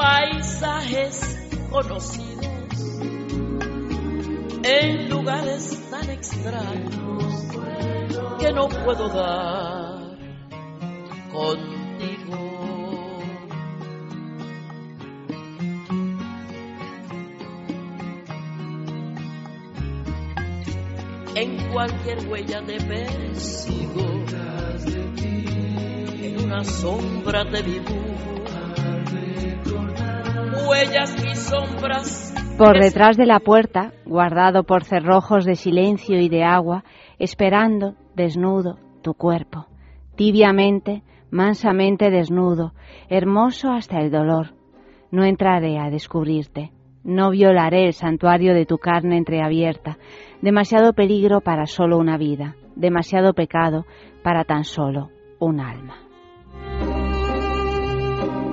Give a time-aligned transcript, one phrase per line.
[0.00, 1.20] paisajes
[1.70, 2.46] conocidos
[4.62, 7.24] en lugares tan extraños
[8.38, 10.16] que no puedo dar
[11.30, 12.50] contigo.
[21.34, 24.00] En cualquier huella te persigo,
[26.22, 28.29] en una sombra te dibujo,
[32.56, 36.84] por detrás de la puerta, guardado por cerrojos de silencio y de agua,
[37.18, 39.66] esperando, desnudo, tu cuerpo,
[40.14, 42.74] tibiamente, mansamente desnudo,
[43.08, 44.54] hermoso hasta el dolor.
[45.10, 46.70] No entraré a descubrirte,
[47.02, 49.96] no violaré el santuario de tu carne entreabierta,
[50.42, 53.86] demasiado peligro para solo una vida, demasiado pecado
[54.22, 56.09] para tan solo un alma.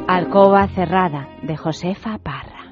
[0.07, 2.71] Alcoba cerrada de Josefa Parra.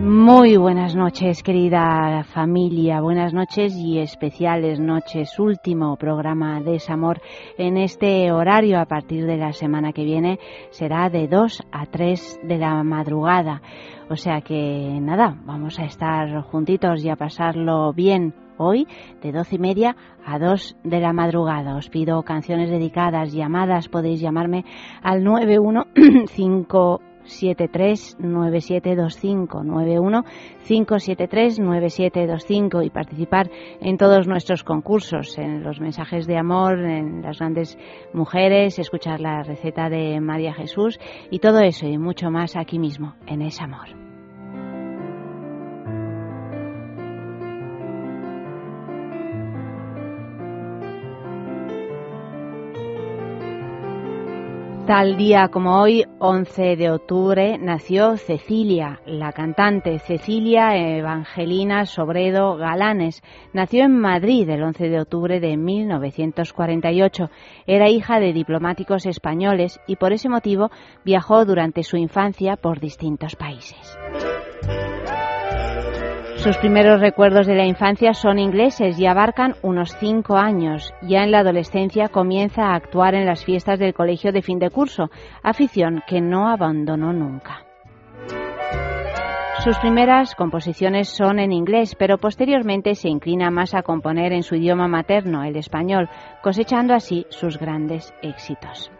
[0.00, 3.00] Muy buenas noches, querida familia.
[3.00, 5.36] Buenas noches y especiales noches.
[5.40, 7.20] Último programa de Desamor
[7.58, 10.38] en este horario a partir de la semana que viene
[10.70, 13.60] será de 2 a 3 de la madrugada.
[14.08, 18.86] O sea que nada, vamos a estar juntitos y a pasarlo bien hoy
[19.22, 21.76] de doce y media a 2 de la madrugada.
[21.76, 24.64] Os pido canciones dedicadas, llamadas, podéis llamarme
[25.02, 27.08] al 915
[28.18, 30.24] 9725 91
[30.66, 37.38] 573 9725 y participar en todos nuestros concursos, en los mensajes de amor, en las
[37.38, 37.78] grandes
[38.12, 40.98] mujeres, escuchar la receta de María Jesús
[41.30, 44.07] y todo eso y mucho más aquí mismo, en ese amor.
[54.88, 63.22] Tal día como hoy, 11 de octubre, nació Cecilia, la cantante Cecilia Evangelina Sobredo Galanes.
[63.52, 67.30] Nació en Madrid el 11 de octubre de 1948.
[67.66, 70.70] Era hija de diplomáticos españoles y por ese motivo
[71.04, 73.98] viajó durante su infancia por distintos países.
[76.38, 80.94] Sus primeros recuerdos de la infancia son ingleses y abarcan unos cinco años.
[81.02, 84.70] Ya en la adolescencia comienza a actuar en las fiestas del colegio de fin de
[84.70, 85.10] curso,
[85.42, 87.64] afición que no abandonó nunca.
[89.64, 94.54] Sus primeras composiciones son en inglés, pero posteriormente se inclina más a componer en su
[94.54, 96.08] idioma materno, el español,
[96.40, 98.92] cosechando así sus grandes éxitos.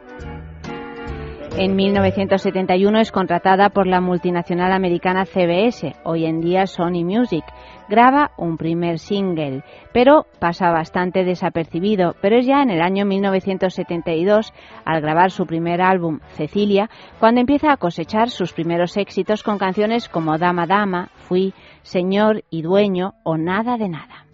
[1.56, 7.44] En 1971 es contratada por la multinacional americana CBS, hoy en día Sony Music.
[7.88, 12.14] Graba un primer single, pero pasa bastante desapercibido.
[12.20, 14.52] Pero es ya en el año 1972,
[14.84, 20.08] al grabar su primer álbum, Cecilia, cuando empieza a cosechar sus primeros éxitos con canciones
[20.08, 24.27] como Dama Dama, Fui, Señor y Dueño o Nada de Nada.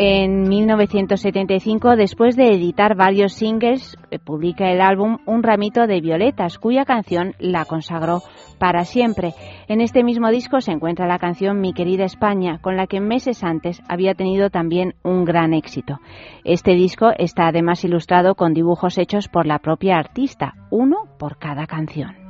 [0.00, 6.56] En 1975, después de editar varios singles, eh, publica el álbum Un ramito de violetas,
[6.58, 8.22] cuya canción la consagró
[8.60, 9.34] para siempre.
[9.66, 13.42] En este mismo disco se encuentra la canción Mi querida España, con la que meses
[13.42, 15.98] antes había tenido también un gran éxito.
[16.44, 21.66] Este disco está además ilustrado con dibujos hechos por la propia artista, uno por cada
[21.66, 22.27] canción.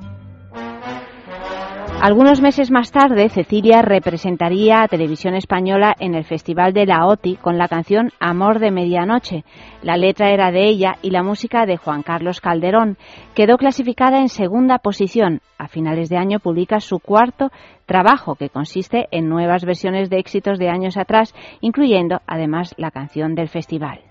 [2.01, 7.35] Algunos meses más tarde, Cecilia representaría a Televisión Española en el Festival de la OTI
[7.35, 9.45] con la canción Amor de Medianoche.
[9.83, 12.99] La letra era de ella y la música de Juan Carlos Calderón.
[13.35, 15.41] Quedó clasificada en segunda posición.
[15.59, 17.51] A finales de año publica su cuarto
[17.85, 23.35] trabajo, que consiste en nuevas versiones de éxitos de años atrás, incluyendo además la canción
[23.35, 24.08] del festival.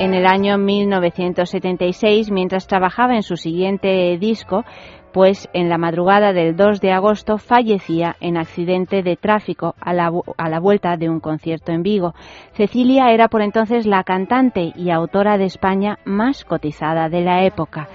[0.00, 4.64] En el año 1976, mientras trabajaba en su siguiente disco,
[5.12, 10.10] pues en la madrugada del 2 de agosto fallecía en accidente de tráfico a la,
[10.36, 12.12] a la, vuelta de un concierto en Vigo.
[12.54, 17.88] Cecilia era por entonces la cantante y autora de España más cotizada de la época.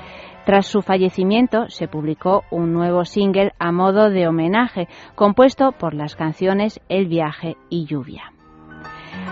[0.45, 6.16] Tras su fallecimiento se publicó un nuevo single a modo de homenaje, compuesto por las
[6.16, 8.31] canciones El viaje y lluvia.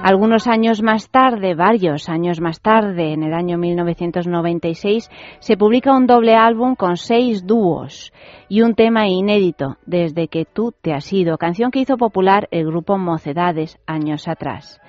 [0.03, 6.07] Algunos años más tarde, varios años más tarde, en el año 1996, se publica un
[6.07, 8.13] doble álbum con seis dúos
[8.47, 12.67] y un tema inédito, Desde que tú te has ido, canción que hizo popular el
[12.67, 14.79] grupo Mocedades años atrás.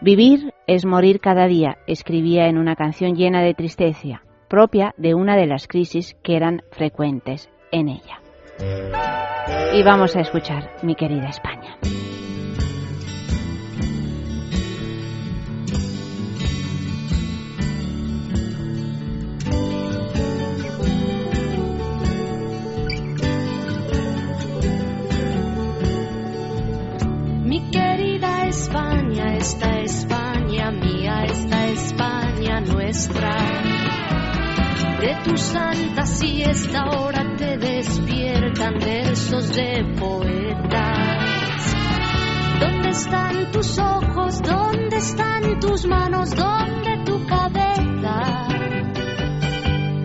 [0.00, 5.36] Vivir es morir cada día, escribía en una canción llena de tristeza, propia de una
[5.36, 8.20] de las crisis que eran frecuentes en ella.
[9.74, 11.76] Y vamos a escuchar, mi querida España.
[35.46, 41.76] Santa siesta ahora te despiertan versos de poetas.
[42.60, 44.42] ¿Dónde están tus ojos?
[44.42, 46.30] ¿Dónde están tus manos?
[46.34, 48.48] ¿Dónde tu cabeza?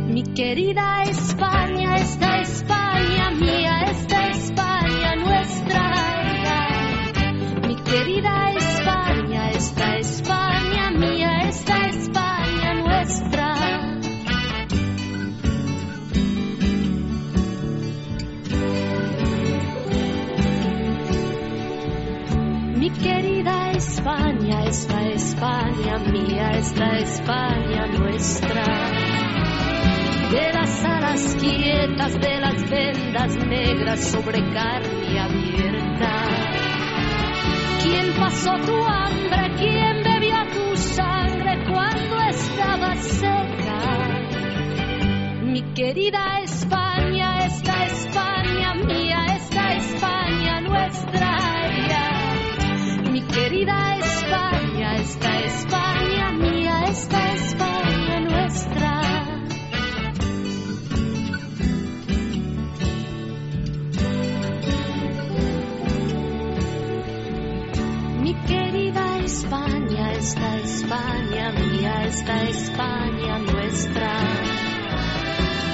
[0.07, 1.00] Mi querida
[24.71, 28.63] esta España mía, esta España nuestra.
[30.31, 36.13] De las alas quietas, de las vendas negras sobre carne abierta.
[37.83, 39.55] ¿Quién pasó tu hambre?
[39.57, 43.79] ¿Quién bebió tu sangre cuando estaba seca?
[45.43, 51.37] Mi querida España, esta España mía, esta España nuestra.
[53.11, 54.10] Mi querida España,
[55.01, 59.01] esta España mía, esta España nuestra.
[68.21, 74.13] Mi querida España, esta España mía, esta España nuestra.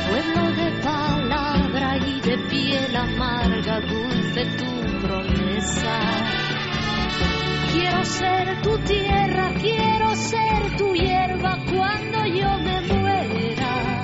[0.09, 4.26] Pueblo de palabra y de piel amarga, dulce
[7.79, 14.03] Quiero ser tu tierra, quiero ser tu hierba cuando yo me muera.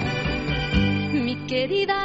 [1.11, 2.02] Mi querida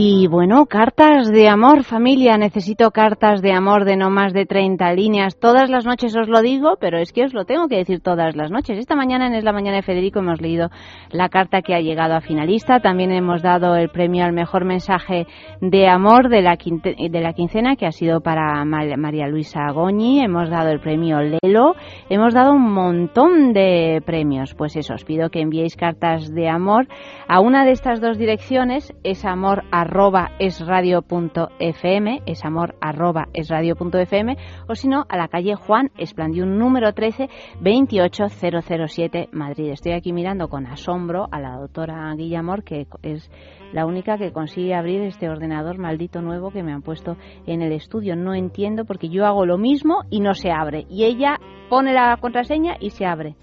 [0.00, 2.38] Y bueno, cartas de amor, familia.
[2.38, 5.40] Necesito cartas de amor de no más de 30 líneas.
[5.40, 8.36] Todas las noches os lo digo, pero es que os lo tengo que decir todas
[8.36, 8.78] las noches.
[8.78, 10.70] Esta mañana en Es la Mañana de Federico hemos leído
[11.10, 12.78] la carta que ha llegado a finalista.
[12.78, 15.26] También hemos dado el premio al mejor mensaje
[15.60, 20.20] de amor de la, de la quincena, que ha sido para María Luisa Goñi.
[20.20, 21.74] Hemos dado el premio Lelo.
[22.08, 24.54] Hemos dado un montón de premios.
[24.54, 26.86] Pues eso, os pido que enviéis cartas de amor
[27.26, 28.94] a una de estas dos direcciones.
[29.02, 34.36] Es amor arroba esradio.fm, es amor arroba esradio.fm,
[34.68, 37.30] o si no, a la calle Juan Esplandiún número 13,
[37.60, 39.70] 28007 Madrid.
[39.70, 43.30] Estoy aquí mirando con asombro a la doctora Guillamor, que es
[43.72, 47.16] la única que consigue abrir este ordenador maldito nuevo que me han puesto
[47.46, 48.14] en el estudio.
[48.14, 50.84] No entiendo porque yo hago lo mismo y no se abre.
[50.90, 51.38] Y ella
[51.70, 53.36] pone la contraseña y se abre.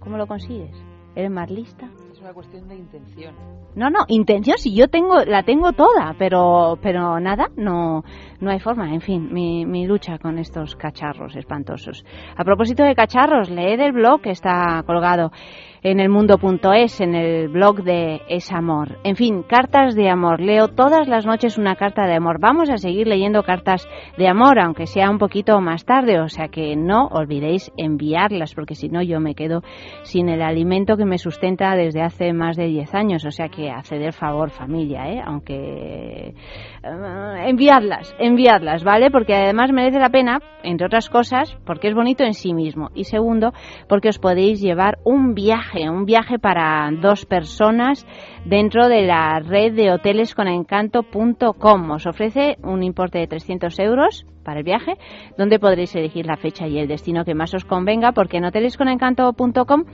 [0.00, 0.76] ¿Cómo lo consigues?
[1.16, 1.88] ¿Eres más lista?
[2.28, 3.34] Una cuestión de intención.
[3.74, 8.04] No, no, intención si yo tengo, la tengo toda, pero, pero nada, no,
[8.38, 8.92] no hay forma.
[8.92, 12.04] En fin, mi, mi lucha con estos cacharros espantosos.
[12.36, 15.32] A propósito de cacharros, leed el blog que está colgado
[15.82, 18.98] en el mundo.es, en el blog de Es Amor.
[19.04, 20.40] En fin, cartas de amor.
[20.40, 22.38] Leo todas las noches una carta de amor.
[22.40, 26.48] Vamos a seguir leyendo cartas de amor, aunque sea un poquito más tarde, o sea
[26.48, 29.62] que no olvidéis enviarlas, porque si no yo me quedo
[30.02, 33.24] sin el alimento que me sustenta desde hace más de 10 años.
[33.24, 35.22] O sea que haced el favor, familia, ¿eh?
[35.24, 36.34] aunque
[36.84, 39.10] uh, enviadlas, enviadlas, ¿vale?
[39.10, 42.90] Porque además merece la pena, entre otras cosas, porque es bonito en sí mismo.
[42.94, 43.52] Y segundo,
[43.88, 48.06] porque os podéis llevar un viaje un viaje para dos personas
[48.44, 51.90] dentro de la red de hoteles con encanto.com.
[51.90, 54.94] Os ofrece un importe de 300 euros para el viaje,
[55.36, 59.84] donde podréis elegir la fecha y el destino que más os convenga, porque en hotelesconencanto.com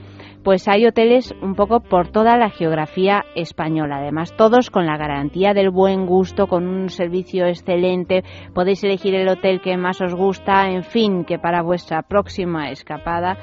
[0.43, 5.53] pues hay hoteles un poco por toda la geografía española, además todos con la garantía
[5.53, 8.23] del buen gusto, con un servicio excelente,
[8.53, 13.37] podéis elegir el hotel que más os gusta, en fin, que para vuestra próxima escapada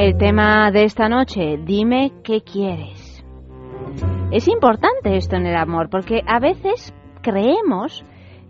[0.00, 3.24] El tema de esta noche, dime qué quieres.
[4.30, 8.04] Es importante esto en el amor porque a veces creemos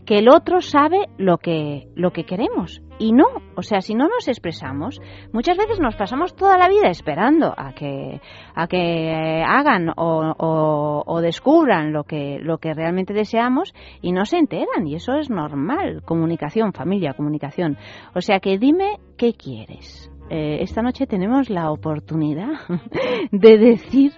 [0.04, 3.24] que el otro sabe lo que, lo que queremos y no,
[3.56, 5.00] o sea, si no nos expresamos,
[5.32, 8.20] muchas veces nos pasamos toda la vida esperando a que,
[8.54, 14.36] a que hagan o, o, descubran lo que, lo que realmente deseamos y no se
[14.36, 16.02] enteran y eso es normal.
[16.04, 17.78] Comunicación, familia, comunicación.
[18.14, 20.12] O sea que dime qué quieres.
[20.30, 22.52] Eh, esta noche tenemos la oportunidad
[23.32, 24.12] de decir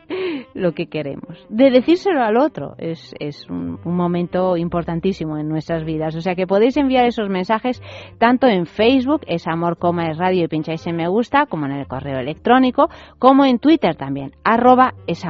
[0.54, 2.74] lo que queremos, de decírselo al otro.
[2.78, 6.16] Es, es un, momento importantísimo en nuestras vidas.
[6.16, 7.82] O sea que podéis enviar esos mensajes
[8.18, 11.72] tanto en Facebook, es amor coma es radio y pincháis en me gusta, como en
[11.72, 12.88] el correo electrónico,
[13.18, 15.24] como en Twitter también, arroba es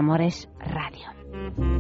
[0.58, 1.79] radio.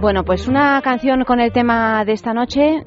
[0.00, 2.84] Bueno, pues una canción con el tema de esta noche.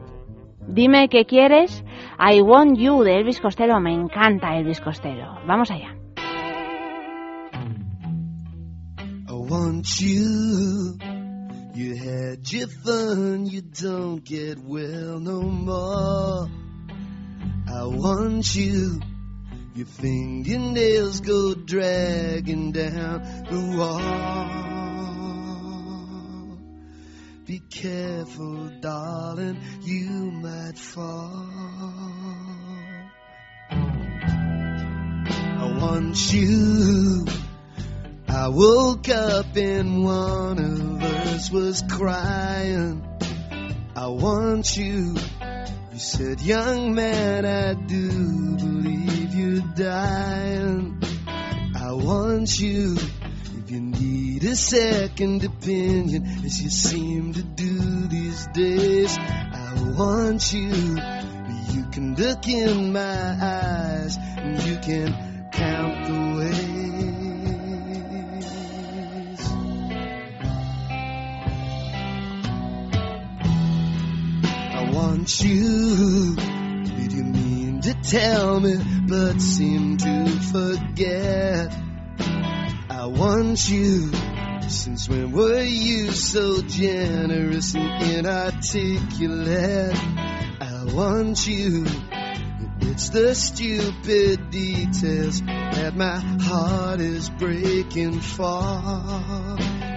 [0.66, 1.84] Dime qué quieres.
[2.18, 3.82] I Want You de Elvis Costello.
[3.82, 5.36] Me encanta Elvis Costello.
[5.46, 5.94] Vamos allá.
[9.28, 10.98] I want you.
[11.76, 13.46] You had your fun.
[13.46, 16.48] You don't get well no more.
[17.68, 19.02] I want you.
[19.76, 25.21] Your fingernails go dragging down the wall.
[27.52, 31.50] Be careful, darling, you might fall.
[35.60, 37.26] I want you.
[38.30, 43.06] I woke up and one of us was crying.
[43.98, 45.18] I want you.
[45.92, 51.04] You said, young man, I do believe you're dying.
[51.76, 52.96] I want you.
[53.72, 59.18] You need a second opinion as you seem to do these days.
[59.18, 60.98] I want you.
[61.72, 65.16] You can look in my eyes and you can
[65.54, 66.92] count the ways.
[74.74, 76.36] I want you.
[76.36, 78.76] Did you mean to tell me
[79.08, 81.91] but seem to forget?
[83.02, 84.12] I want you.
[84.70, 89.96] Since when were you so generous and inarticulate?
[90.62, 91.88] I want you.
[92.82, 98.70] It's the stupid details that my heart is breaking for.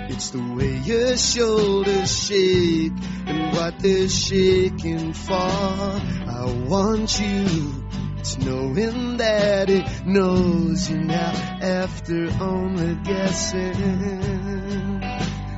[0.08, 2.92] It's the way your shoulders shake
[3.26, 5.34] and what they're shaking for.
[5.34, 7.84] I want you.
[8.24, 15.02] It's knowing that it knows you now after only guessing.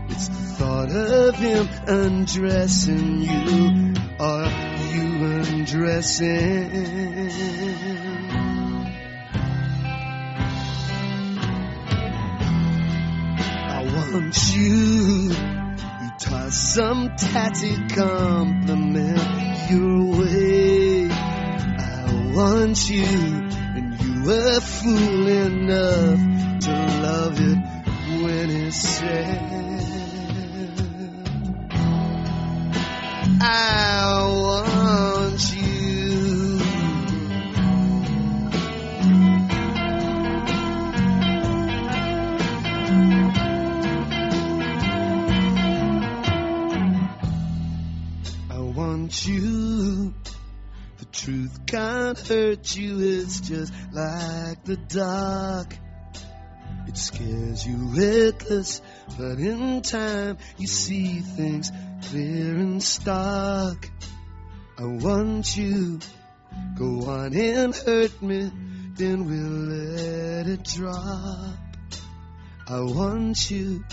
[0.09, 4.51] It's the thought of him undressing you or
[4.97, 5.07] you
[5.45, 6.27] undressing.
[13.69, 15.31] I want you.
[15.31, 20.46] You toss some tatty compliment your way.
[22.37, 26.21] Want you, and you were fool enough
[26.65, 26.71] to
[27.03, 27.59] love it
[28.23, 29.41] when it's said.
[33.41, 35.56] I want you.
[52.27, 55.77] Hurt you, it's just like the dark.
[56.89, 58.81] It scares you reckless,
[59.19, 61.71] but in time you see things
[62.09, 63.91] clear and stark.
[64.79, 66.01] I want you,
[66.79, 68.51] go on and hurt me,
[68.95, 71.57] then we'll let it drop.
[72.69, 73.85] I want you.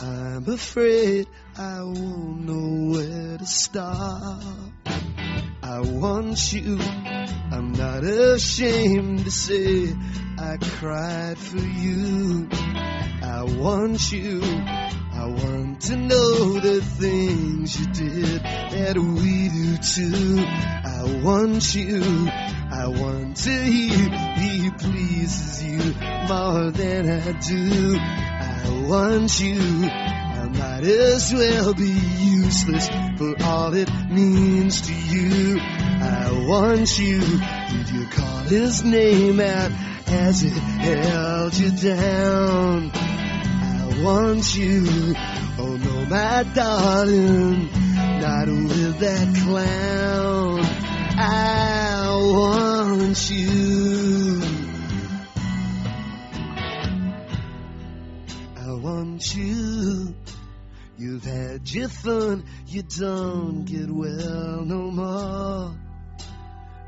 [0.00, 1.26] I'm afraid
[1.56, 4.42] I won't know where to start.
[5.66, 6.78] I want you.
[6.78, 9.94] I'm not ashamed to say
[10.38, 12.50] I cried for you.
[12.52, 14.42] I want you.
[14.42, 20.44] I want to know the things you did that we do too.
[20.44, 22.28] I want you.
[22.70, 25.94] I want to hear he pleases you
[26.28, 27.96] more than I do.
[27.98, 30.23] I want you.
[30.58, 35.58] Might as well be useless for all it means to you.
[35.60, 37.20] I want you.
[37.20, 39.72] Did you call his name out
[40.06, 42.90] as it held you down?
[42.94, 45.14] I want you.
[45.58, 47.70] Oh no, my darling,
[48.20, 50.60] not with that clown.
[51.16, 54.42] I want you.
[58.56, 60.14] I want you.
[60.96, 65.76] You've had your fun, you don't get well no more.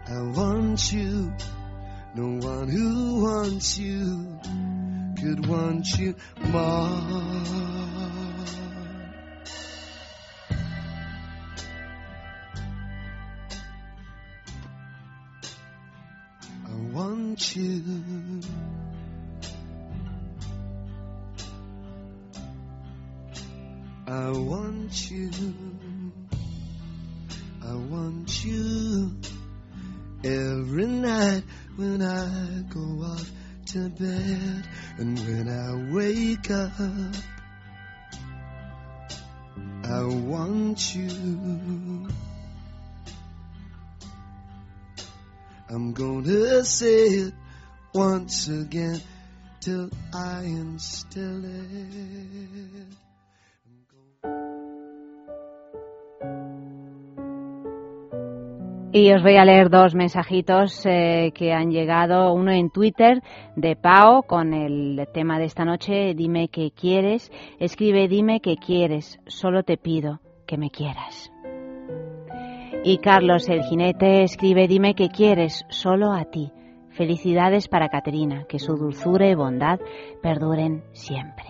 [0.09, 1.35] I want you.
[2.15, 4.39] No one who wants you
[5.21, 6.89] could want you more.
[16.65, 17.83] I want you.
[24.09, 25.31] I want you.
[27.61, 29.11] I want you
[30.23, 31.43] every night
[31.75, 33.29] when I go off
[33.73, 36.71] to bed and when I wake up.
[39.83, 42.09] I want you.
[45.69, 47.35] I'm gonna say it
[47.93, 49.01] once again
[49.61, 53.06] till I instill it.
[58.97, 63.23] Y os voy a leer dos mensajitos eh, que han llegado, uno en Twitter
[63.55, 69.21] de Pao con el tema de esta noche, dime qué quieres, escribe dime qué quieres,
[69.27, 71.31] solo te pido que me quieras.
[72.85, 76.51] Y Carlos el jinete escribe dime qué quieres, solo a ti.
[76.89, 79.79] Felicidades para Caterina, que su dulzura y bondad
[80.23, 81.45] perduren siempre.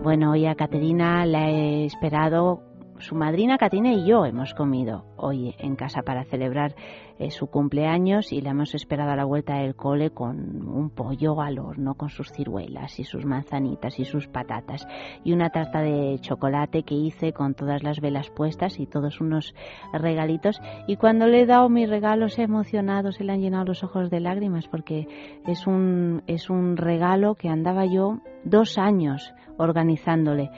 [0.00, 2.62] Bueno, hoy a Caterina la he esperado
[2.98, 6.74] su madrina Catina y yo hemos comido hoy en casa para celebrar
[7.18, 11.40] eh, su cumpleaños y la hemos esperado a la vuelta del cole con un pollo
[11.40, 14.86] al horno, con sus ciruelas y sus manzanitas y sus patatas
[15.24, 19.54] y una tarta de chocolate que hice con todas las velas puestas y todos unos
[19.92, 23.84] regalitos y cuando le he dado mis regalos he emocionado, se le han llenado los
[23.84, 25.06] ojos de lágrimas porque
[25.46, 30.50] es un, es un regalo que andaba yo dos años organizándole.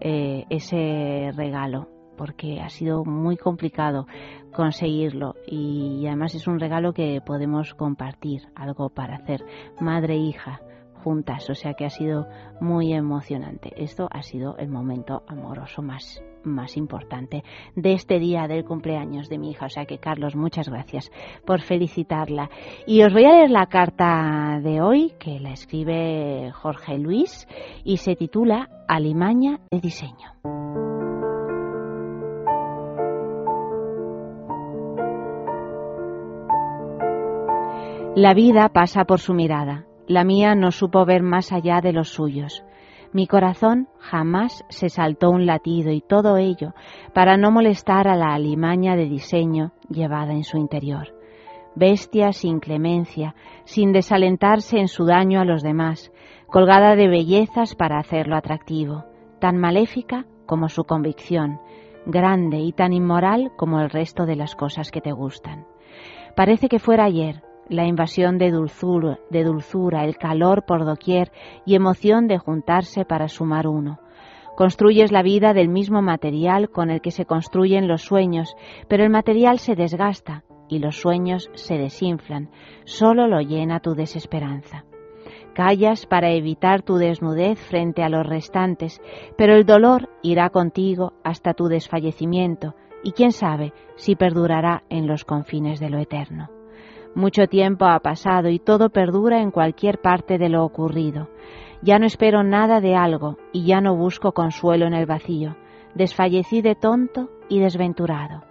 [0.00, 4.06] Eh, ese regalo porque ha sido muy complicado
[4.52, 9.44] conseguirlo y además es un regalo que podemos compartir, algo para hacer
[9.80, 10.60] madre e hija
[11.02, 12.26] juntas, o sea que ha sido
[12.60, 13.72] muy emocionante.
[13.76, 17.42] Esto ha sido el momento amoroso más más importante
[17.74, 19.66] de este día del cumpleaños de mi hija.
[19.66, 21.10] O sea que, Carlos, muchas gracias
[21.44, 22.50] por felicitarla.
[22.86, 27.46] Y os voy a leer la carta de hoy que la escribe Jorge Luis
[27.84, 30.34] y se titula Alimaña de diseño.
[38.16, 39.86] La vida pasa por su mirada.
[40.06, 42.62] La mía no supo ver más allá de los suyos.
[43.14, 46.74] Mi corazón jamás se saltó un latido y todo ello
[47.12, 51.14] para no molestar a la alimaña de diseño llevada en su interior.
[51.76, 56.10] Bestia sin clemencia, sin desalentarse en su daño a los demás,
[56.48, 59.04] colgada de bellezas para hacerlo atractivo,
[59.38, 61.60] tan maléfica como su convicción,
[62.06, 65.68] grande y tan inmoral como el resto de las cosas que te gustan.
[66.34, 71.32] Parece que fuera ayer, la invasión de dulzura, de dulzura, el calor por doquier
[71.64, 74.00] y emoción de juntarse para sumar uno.
[74.56, 78.56] Construyes la vida del mismo material con el que se construyen los sueños,
[78.88, 82.50] pero el material se desgasta y los sueños se desinflan,
[82.84, 84.84] solo lo llena tu desesperanza.
[85.54, 89.00] Callas para evitar tu desnudez frente a los restantes,
[89.36, 92.74] pero el dolor irá contigo hasta tu desfallecimiento,
[93.04, 96.48] y quién sabe si perdurará en los confines de lo eterno.
[97.14, 101.28] Mucho tiempo ha pasado y todo perdura en cualquier parte de lo ocurrido.
[101.80, 105.56] Ya no espero nada de algo y ya no busco consuelo en el vacío.
[105.94, 108.42] Desfallecí de tonto y desventurado.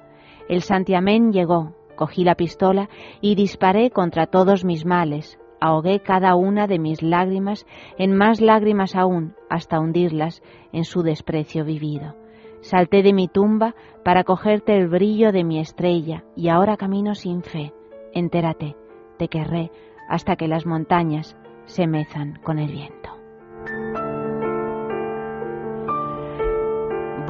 [0.48, 6.66] El santiamén llegó, cogí la pistola y disparé contra todos mis males, ahogué cada una
[6.68, 7.66] de mis lágrimas
[7.98, 12.16] en más lágrimas aún, hasta hundirlas en su desprecio vivido.
[12.62, 17.44] Salté de mi tumba para cogerte el brillo de mi estrella y ahora camino sin
[17.44, 17.74] fe.
[18.14, 18.76] Entérate,
[19.18, 19.72] te querré
[20.08, 23.10] hasta que las montañas se mezan con el viento.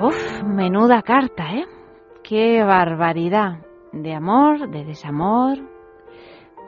[0.01, 1.65] Uf, menuda carta, ¿eh?
[2.23, 3.59] Qué barbaridad.
[3.93, 5.59] De amor, de desamor,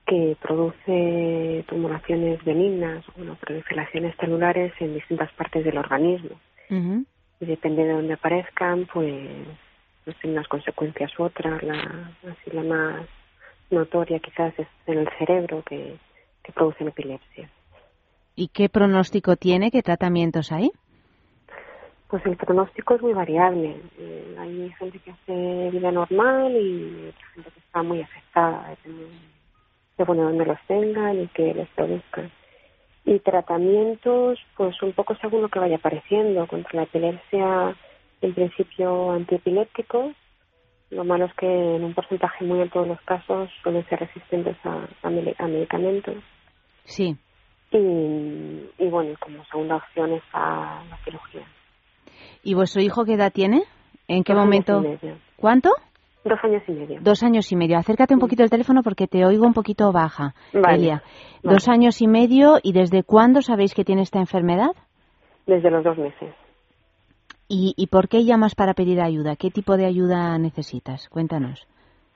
[0.05, 6.31] que produce tumoraciones benignas, bueno, produce lesiones celulares en distintas partes del organismo.
[6.69, 9.15] Y depende de dónde aparezcan, pues,
[10.03, 11.63] pues tiene unas consecuencias u otras.
[11.63, 13.05] La, así la más
[13.71, 15.95] notoria quizás es en el cerebro que,
[16.43, 17.49] que produce epilepsia.
[18.35, 19.71] ¿Y qué pronóstico tiene?
[19.71, 20.73] ¿Qué tratamientos hay?
[22.13, 23.75] Pues el pronóstico es muy variable.
[23.97, 28.77] Eh, hay gente que hace vida normal y otra gente que está muy afectada,
[29.97, 32.29] de bueno, donde los tengan y que les produzcan.
[33.03, 36.45] Y tratamientos, pues un poco según lo que vaya apareciendo.
[36.45, 37.75] Contra la epilepsia,
[38.21, 40.15] en principio antiepilépticos.
[40.91, 44.55] Lo malo es que en un porcentaje muy alto de los casos suelen ser resistentes
[44.63, 46.17] a, a, medicamentos.
[46.83, 47.17] Sí.
[47.71, 47.77] Y,
[48.77, 51.47] y bueno, como segunda opción está la cirugía.
[52.43, 53.63] ¿Y vuestro hijo qué edad tiene?
[54.07, 54.83] ¿En qué momento?
[55.37, 55.71] ¿Cuánto?
[56.23, 56.99] Dos años y medio.
[57.01, 57.77] Dos años y medio.
[57.77, 61.03] Acércate un poquito al teléfono porque te oigo un poquito baja, Elia.
[61.41, 62.59] Dos años y medio.
[62.63, 64.71] ¿Y desde cuándo sabéis que tiene esta enfermedad?
[65.45, 66.33] Desde los dos meses.
[67.49, 69.35] ¿Y, ¿Y por qué llamas para pedir ayuda?
[69.35, 71.09] ¿Qué tipo de ayuda necesitas?
[71.09, 71.67] Cuéntanos.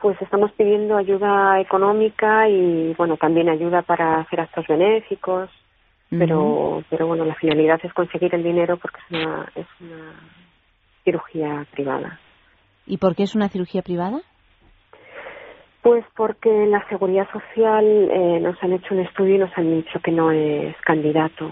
[0.01, 5.49] Pues estamos pidiendo ayuda económica y, bueno, también ayuda para hacer actos benéficos
[6.09, 10.13] pero pero bueno la finalidad es conseguir el dinero porque es una es una
[11.03, 12.19] cirugía privada.
[12.85, 14.21] Y por qué es una cirugía privada
[15.87, 19.73] pues porque en la seguridad social eh, nos han hecho un estudio y nos han
[19.73, 21.49] dicho que no es candidato.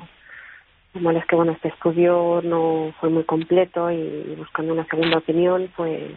[0.91, 5.71] Como es que bueno este estudio no fue muy completo y buscando una segunda opinión
[5.77, 6.11] pues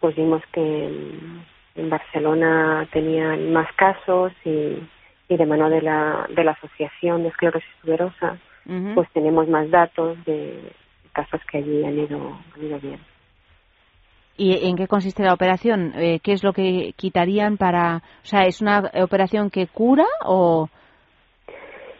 [0.00, 1.44] pues vimos que en,
[1.76, 4.78] en Barcelona tenían más casos y
[5.32, 8.38] y de mano de la, de la Asociación de Esclerosis Tuberosa,
[8.94, 10.72] pues tenemos más datos de
[11.12, 13.00] casos que allí han ido, han ido bien.
[14.36, 15.92] ¿Y en qué consiste la operación?
[15.96, 17.96] Eh, ¿Qué es lo que quitarían para...?
[17.96, 20.68] O sea, ¿es una operación que cura o...?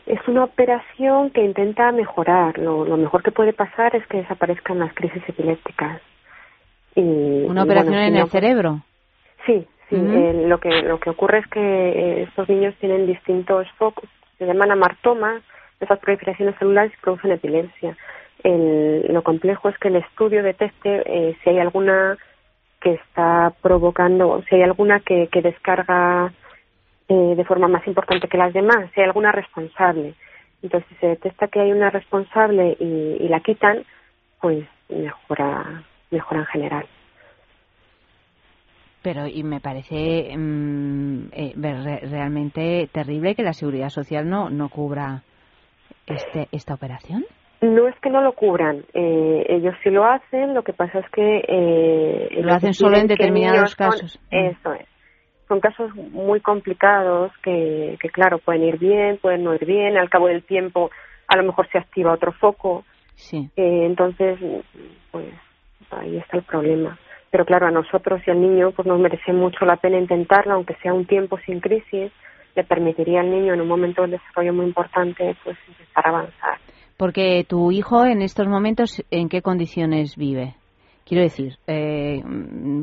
[0.07, 2.59] Es una operación que intenta mejorar.
[2.59, 6.01] Lo, lo mejor que puede pasar es que desaparezcan las crisis epilépticas.
[6.95, 8.81] Y, ¿Una operación en el cerebro?
[9.47, 13.67] Sí, Sí, eh, lo que lo que ocurre es que eh, estos niños tienen distintos
[13.77, 15.43] focos, se llaman amartomas,
[15.81, 17.97] esas proliferaciones celulares producen epilepsia.
[18.43, 22.17] El, lo complejo es que el estudio detecte eh, si hay alguna
[22.81, 26.33] que está provocando, si hay alguna que, que descarga
[27.09, 30.15] eh, de forma más importante que las demás, si hay alguna responsable.
[30.63, 33.85] Entonces, si se detecta que hay una responsable y, y la quitan,
[34.41, 36.87] pues mejora, mejora en general.
[39.03, 45.23] Pero y me parece mm, eh, realmente terrible que la seguridad social no no cubra
[46.07, 47.25] este esta operación.
[47.61, 50.55] No es que no lo cubran, eh, ellos sí lo hacen.
[50.55, 54.21] Lo que pasa es que eh, lo hacen solo en determinados casos.
[54.31, 54.37] Mm.
[54.37, 54.87] eso es.
[55.49, 59.99] Son casos muy complicados que, que claro pueden ir bien, pueden no ir bien.
[59.99, 60.91] Al cabo del tiempo,
[61.29, 62.85] a lo mejor se activa otro foco.
[63.15, 63.51] Sí.
[63.57, 64.39] Eh, entonces,
[65.11, 65.27] pues
[65.91, 66.99] ahí está el problema
[67.33, 70.75] pero claro, a nosotros y al niño pues nos merece mucho la pena intentarlo, aunque
[70.83, 72.13] sea un tiempo sin crisis,
[72.55, 76.59] le permitiría al niño en un momento de desarrollo muy importante pues empezar a avanzar.
[76.99, 80.57] Porque tu hijo en estos momentos, ¿en qué condiciones vive?
[81.07, 82.23] Quiero decir, eh,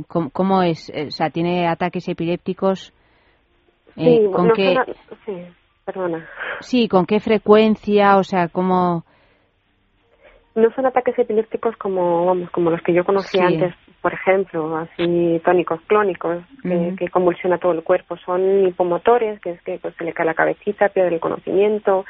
[0.08, 0.92] ¿cómo, es?
[1.08, 2.92] O sea, ¿tiene ataques epilépticos?
[3.98, 4.76] Eh, sí, ¿con qué...
[5.28, 5.34] sí,
[5.86, 6.28] perdona.
[6.60, 8.18] Sí, ¿con qué frecuencia?
[8.18, 9.04] O sea, ¿cómo...?
[10.56, 15.42] No son ataques epilépticos como, vamos, como los que yo conocía antes por ejemplo, así
[15.44, 18.18] tónicos clónicos, que, que, convulsiona todo el cuerpo.
[18.18, 22.06] Son hipomotores, que es que pues, se le cae la cabecita, pierde el conocimiento,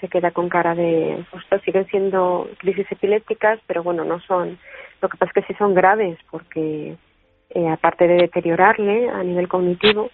[0.00, 1.24] se queda con cara de...
[1.30, 4.58] Pues, siguen siendo crisis epilépticas, pero bueno, no son...
[5.00, 6.96] Lo que pasa es que sí son graves, porque
[7.50, 10.10] eh, aparte de deteriorarle a nivel cognitivo,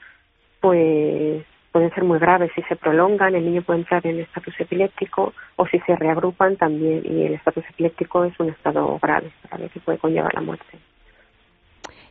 [0.60, 2.50] pues pueden ser muy graves.
[2.54, 7.02] Si se prolongan, el niño puede entrar en estatus epiléptico o si se reagrupan también.
[7.04, 10.78] Y el estatus epiléptico es un estado grave, grave que puede conllevar la muerte.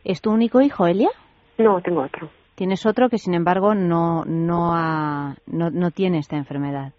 [0.04, 1.10] ¿Es tu único hijo, Elia?
[1.58, 2.28] No, tengo otro.
[2.54, 6.92] Tienes otro que, sin embargo, no, no, ha, no, no tiene esta enfermedad.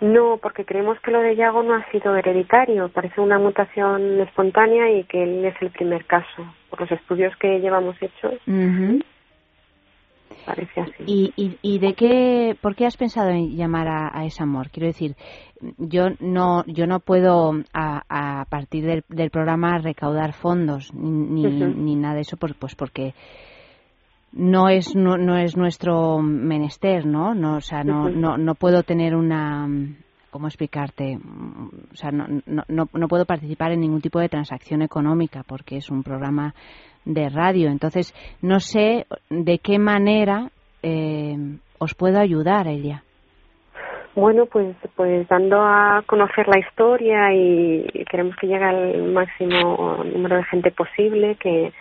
[0.00, 4.90] No, porque creemos que lo de Yago no ha sido hereditario, parece una mutación espontánea
[4.92, 6.46] y que él es el primer caso.
[6.70, 8.34] Por los estudios que llevamos hechos,
[10.48, 11.04] parece así.
[11.06, 14.70] ¿Y, y, y de qué, por qué has pensado en llamar a, a ese amor?
[14.70, 15.14] Quiero decir,
[15.76, 18.02] yo no, yo no puedo a,
[18.40, 21.74] a partir del, del, programa recaudar fondos ni, uh -huh.
[21.74, 23.14] ni nada de eso, pues, pues porque
[24.32, 27.34] no es no, no, es nuestro menester, ¿no?
[27.34, 29.68] No, o sea, no, no, no puedo tener una
[30.30, 31.18] ¿cómo explicarte?
[31.92, 35.90] O sea, no, no, no, puedo participar en ningún tipo de transacción económica porque es
[35.90, 36.54] un programa
[37.04, 37.70] de radio.
[37.70, 40.50] Entonces, no sé de qué manera
[40.82, 41.36] eh,
[41.78, 43.02] os puedo ayudar, Elia.
[44.14, 50.36] Bueno, pues, pues dando a conocer la historia y queremos que llegue al máximo número
[50.38, 51.72] de gente posible, que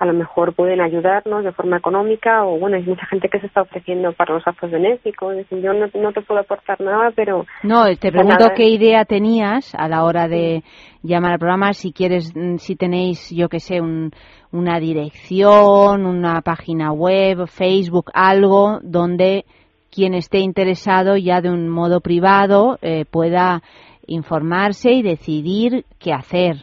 [0.00, 3.46] a lo mejor pueden ayudarnos de forma económica o bueno hay mucha gente que se
[3.46, 7.84] está ofreciendo para los actos benéficos yo no, no te puedo aportar nada pero no
[7.94, 10.64] te pregunto qué idea tenías a la hora de
[11.02, 14.10] llamar al programa si quieres si tenéis yo que sé un,
[14.50, 19.44] una dirección una página web Facebook algo donde
[19.90, 23.62] quien esté interesado ya de un modo privado eh, pueda
[24.06, 26.56] informarse y decidir qué hacer.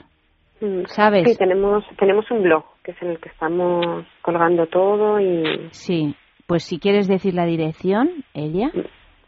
[0.87, 1.29] ¿sabes?
[1.29, 5.67] Sí, tenemos, tenemos un blog que es en el que estamos colgando todo y...
[5.71, 6.15] Sí,
[6.47, 8.71] pues si quieres decir la dirección, ella.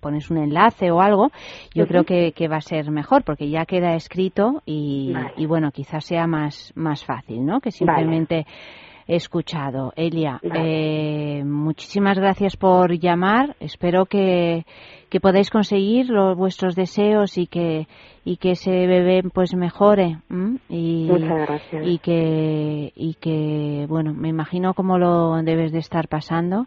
[0.00, 1.32] pones un enlace o algo,
[1.74, 1.88] yo uh -huh.
[1.88, 5.32] creo que, que, va a ser mejor porque ya queda escrito y, vale.
[5.36, 7.60] y bueno, quizás sea más, más fácil, ¿no?
[7.60, 8.46] Que simplemente vale.
[9.06, 9.92] Escuchado.
[9.96, 11.38] Elia, vale.
[11.38, 13.56] eh, muchísimas gracias por llamar.
[13.60, 14.64] Espero que,
[15.08, 17.86] que podáis conseguir los, vuestros deseos y que
[18.24, 20.18] y que ese bebé pues mejore
[20.68, 21.08] y
[21.84, 26.66] y que y que bueno me imagino cómo lo debes de estar pasando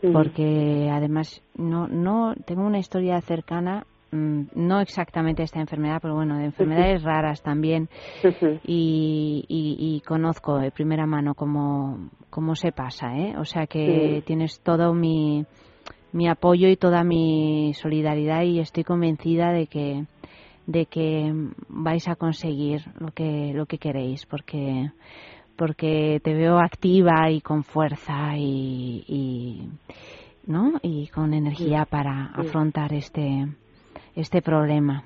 [0.00, 0.06] sí.
[0.12, 6.46] porque además no no tengo una historia cercana no exactamente esta enfermedad, pero bueno, de
[6.46, 7.08] enfermedades uh -huh.
[7.08, 7.88] raras también.
[8.24, 8.60] Uh -huh.
[8.64, 13.34] y, y, y, conozco de primera mano cómo, cómo se pasa, ¿eh?
[13.38, 14.22] O sea que sí.
[14.26, 15.44] tienes todo mi,
[16.12, 20.04] mi apoyo y toda mi solidaridad y estoy convencida de que
[20.66, 21.32] de que
[21.68, 24.90] vais a conseguir lo que lo que queréis porque
[25.56, 29.68] porque te veo activa y con fuerza y, y
[30.46, 33.46] no y con energía para afrontar este
[34.14, 35.04] este problema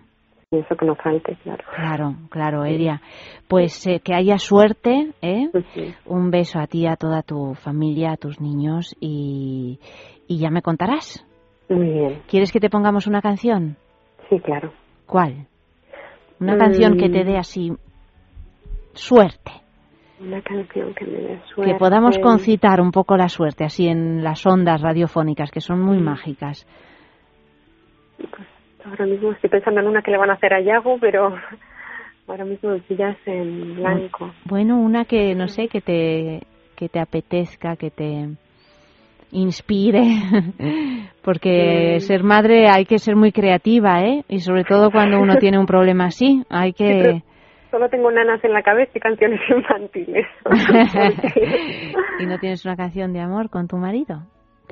[0.59, 1.65] eso que no falte, claro.
[1.75, 3.01] Claro, claro, Elia.
[3.49, 5.51] Pues eh, que haya suerte, ¿eh?
[5.75, 5.95] Sí.
[6.07, 9.79] Un beso a ti, a toda tu familia, a tus niños y,
[10.27, 11.27] y ya me contarás.
[11.69, 12.23] Muy bien.
[12.29, 13.77] ¿Quieres que te pongamos una canción?
[14.29, 14.73] Sí, claro.
[15.07, 15.47] ¿Cuál?
[16.41, 16.59] Una mm.
[16.59, 17.73] canción que te dé así
[18.93, 19.53] suerte.
[20.21, 21.73] Una canción que me dé suerte.
[21.73, 25.99] Que podamos concitar un poco la suerte, así en las ondas radiofónicas, que son muy
[25.99, 26.05] mm.
[26.05, 26.67] mágicas.
[28.19, 28.54] Pues
[28.85, 31.35] ahora mismo estoy pensando en una que le van a hacer a Yago, pero
[32.27, 34.33] ahora mismo me pillas en blanco.
[34.45, 36.43] Bueno, una que, no sé, que te,
[36.77, 38.29] que te apetezca, que te
[39.33, 40.03] inspire,
[41.23, 42.07] porque sí.
[42.07, 44.25] ser madre hay que ser muy creativa, ¿eh?
[44.29, 47.03] Y sobre todo cuando uno tiene un problema así, hay que...
[47.03, 47.23] Sí,
[47.71, 50.27] solo tengo nanas en la cabeza y canciones infantiles.
[52.21, 54.23] ¿Y no tienes una canción de amor con tu marido?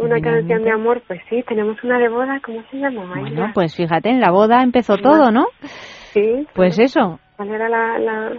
[0.02, 3.04] Una canción de amor, pues sí, tenemos una de boda, ¿cómo se llama?
[3.06, 5.46] Bueno, pues fíjate, en la boda empezó todo, ¿no?
[6.12, 6.46] Sí.
[6.54, 7.20] Pues eso.
[7.36, 8.32] ¿Cuál era la, la...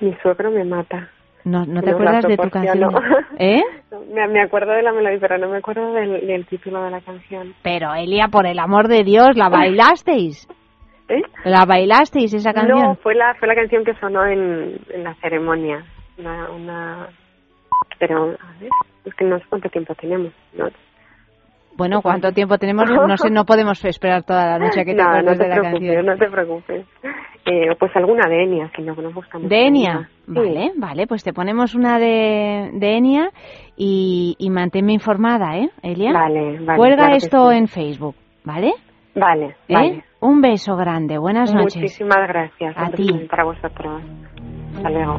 [0.00, 1.10] Mi suegro me mata.
[1.44, 2.90] No, no te no acuerdas de tu canción.
[3.38, 3.62] ¿Eh?
[4.12, 7.00] Me, me, acuerdo de la melodía, pero no me acuerdo del, del, título de la
[7.00, 7.54] canción.
[7.62, 10.48] Pero Elia, por el amor de Dios, ¿la bailasteis?
[11.08, 11.22] ¿Eh?
[11.44, 12.80] ¿La bailasteis esa canción?
[12.80, 15.84] No, fue la, fue la canción que sonó en, en la ceremonia.
[16.18, 17.08] Una, una...
[17.98, 18.70] Pero, a ver,
[19.04, 20.32] es que no sé cuánto tiempo tenemos.
[20.54, 20.68] ¿no?
[21.76, 22.90] Bueno, ¿cuánto tiempo tenemos?
[22.90, 25.54] No sé, no podemos esperar toda la noche que te no, no te de la
[25.56, 26.06] preocupes, canción.
[26.06, 26.86] no te preocupes.
[27.46, 29.48] Eh, pues alguna de Enya, que no, nos gusta mucho.
[29.48, 30.08] ¿De Enya?
[30.26, 30.32] Sí.
[30.32, 33.30] Vale, vale, pues te ponemos una de, de Enya
[33.76, 36.12] y, y manténme informada, ¿eh, Elia?
[36.12, 36.76] Vale, vale.
[36.78, 37.56] Cuelga claro esto sí.
[37.56, 38.14] en Facebook,
[38.44, 38.74] ¿vale?
[39.14, 39.74] Vale, ¿Eh?
[39.74, 40.04] vale.
[40.20, 41.76] Un beso grande, buenas noches.
[41.76, 42.74] Muchísimas gracias.
[42.76, 43.26] A ti.
[43.30, 44.02] Para vosotros.
[44.76, 45.18] Hasta luego.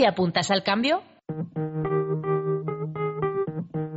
[0.00, 1.02] ¿Te apuntas al cambio?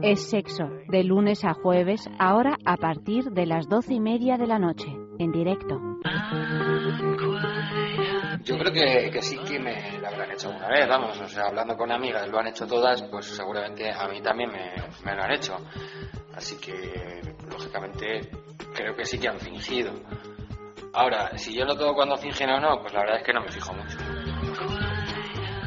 [0.02, 4.46] Es sexo, de lunes a jueves, ahora a partir de las doce y media de
[4.46, 4.88] la noche,
[5.18, 5.80] en directo.
[8.44, 11.46] Yo creo que, que sí que me la habrán hecho alguna vez, vamos, o sea,
[11.46, 14.74] hablando con amigas, lo han hecho todas, pues seguramente a mí también me,
[15.06, 15.56] me lo han hecho.
[16.36, 18.30] Así que, lógicamente
[18.76, 19.94] creo que sí que han fingido.
[20.92, 23.40] Ahora, si yo lo tengo cuando fingen o no, pues la verdad es que no
[23.40, 24.23] me fijo mucho.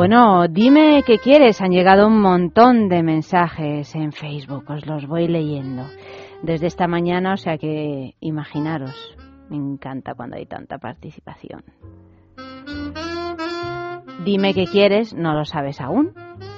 [0.00, 1.60] Bueno, dime qué quieres.
[1.60, 4.64] Han llegado un montón de mensajes en Facebook.
[4.70, 5.84] Os los voy leyendo
[6.42, 8.94] desde esta mañana, o sea que imaginaros.
[9.50, 11.64] Me encanta cuando hay tanta participación.
[14.24, 16.14] Dime qué quieres, no lo sabes aún.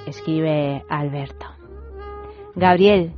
[0.07, 1.45] Escribe Alberto.
[2.55, 3.11] Gabriel,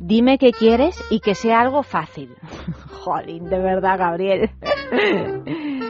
[0.00, 2.34] dime qué quieres y que sea algo fácil.
[3.04, 4.50] Jolín, de verdad, Gabriel.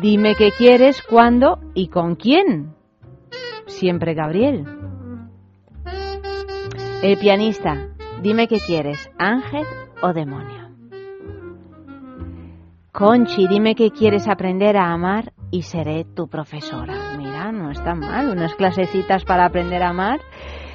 [0.00, 2.74] Dime qué quieres, cuándo y con quién.
[3.66, 4.64] Siempre Gabriel.
[7.02, 7.88] El pianista,
[8.20, 9.64] dime qué quieres, ángel
[10.02, 10.70] o demonio.
[12.90, 17.16] Conchi, dime qué quieres aprender a amar y seré tu profesora.
[17.16, 20.20] Mira, no está mal, unas clasecitas para aprender a amar.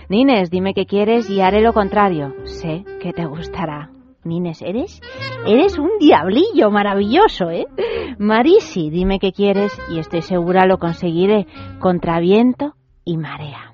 [0.08, 2.34] Nines, dime qué quieres y haré lo contrario.
[2.46, 3.90] Sé que te gustará.
[4.24, 5.02] Nines, ¿eres?
[5.46, 7.66] Eres un diablillo maravilloso, ¿eh?
[8.20, 11.48] Marisi, dime qué quieres y estoy segura lo conseguiré
[11.80, 13.74] contra viento y marea.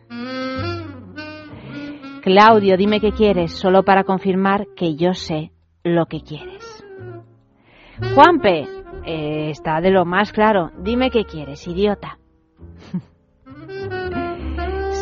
[2.21, 5.51] Claudio, dime qué quieres, solo para confirmar que yo sé
[5.83, 6.83] lo que quieres.
[8.13, 8.67] Juanpe,
[9.05, 12.19] eh, está de lo más claro, dime qué quieres, idiota.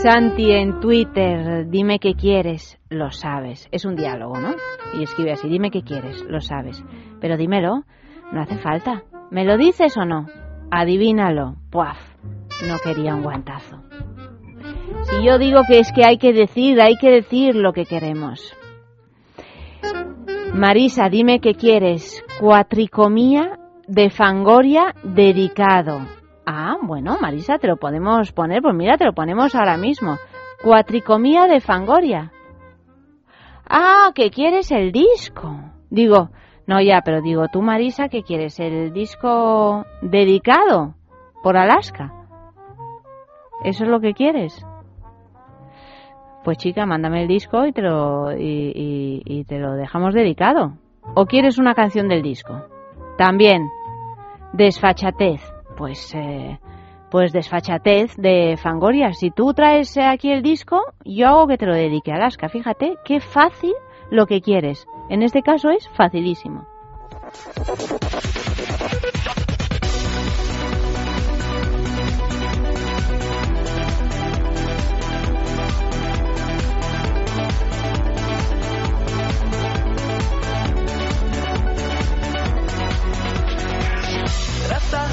[0.06, 3.68] Santi en Twitter, dime qué quieres, lo sabes.
[3.72, 4.54] Es un diálogo, ¿no?
[4.94, 6.86] Y escribe así, dime qué quieres, lo sabes.
[7.20, 7.86] Pero dímelo,
[8.32, 9.02] no hace falta.
[9.32, 10.28] ¿Me lo dices o no?
[10.70, 11.56] Adivínalo.
[11.72, 11.98] Puaf,
[12.68, 13.82] no quería un guantazo.
[15.06, 18.56] Si yo digo que es que hay que decir, hay que decir lo que queremos.
[20.54, 22.24] Marisa, dime qué quieres.
[22.40, 26.02] Cuatricomía de Fangoria dedicado.
[26.46, 30.18] Ah, bueno, Marisa, te lo podemos poner, pues mira, te lo ponemos ahora mismo.
[30.64, 32.32] Cuatricomía de Fangoria.
[33.68, 35.60] Ah, que quieres el disco.
[35.90, 36.30] Digo,
[36.68, 38.60] no ya, pero digo, tú Marisa, ¿qué quieres?
[38.60, 40.94] ¿El disco dedicado
[41.42, 42.14] por Alaska?
[43.64, 44.64] ¿Eso es lo que quieres?
[46.44, 50.74] Pues chica, mándame el disco y te lo, y, y te lo dejamos dedicado.
[51.16, 52.68] ¿O quieres una canción del disco?
[53.18, 53.68] También.
[54.54, 56.60] Desfachatez pues, eh,
[57.10, 59.14] pues desfachatez de Fangoria.
[59.14, 62.50] Si tú traes aquí el disco, yo hago que te lo dedique a Alaska.
[62.50, 63.74] Fíjate qué fácil
[64.10, 64.86] lo que quieres.
[65.10, 66.68] En este caso es facilísimo.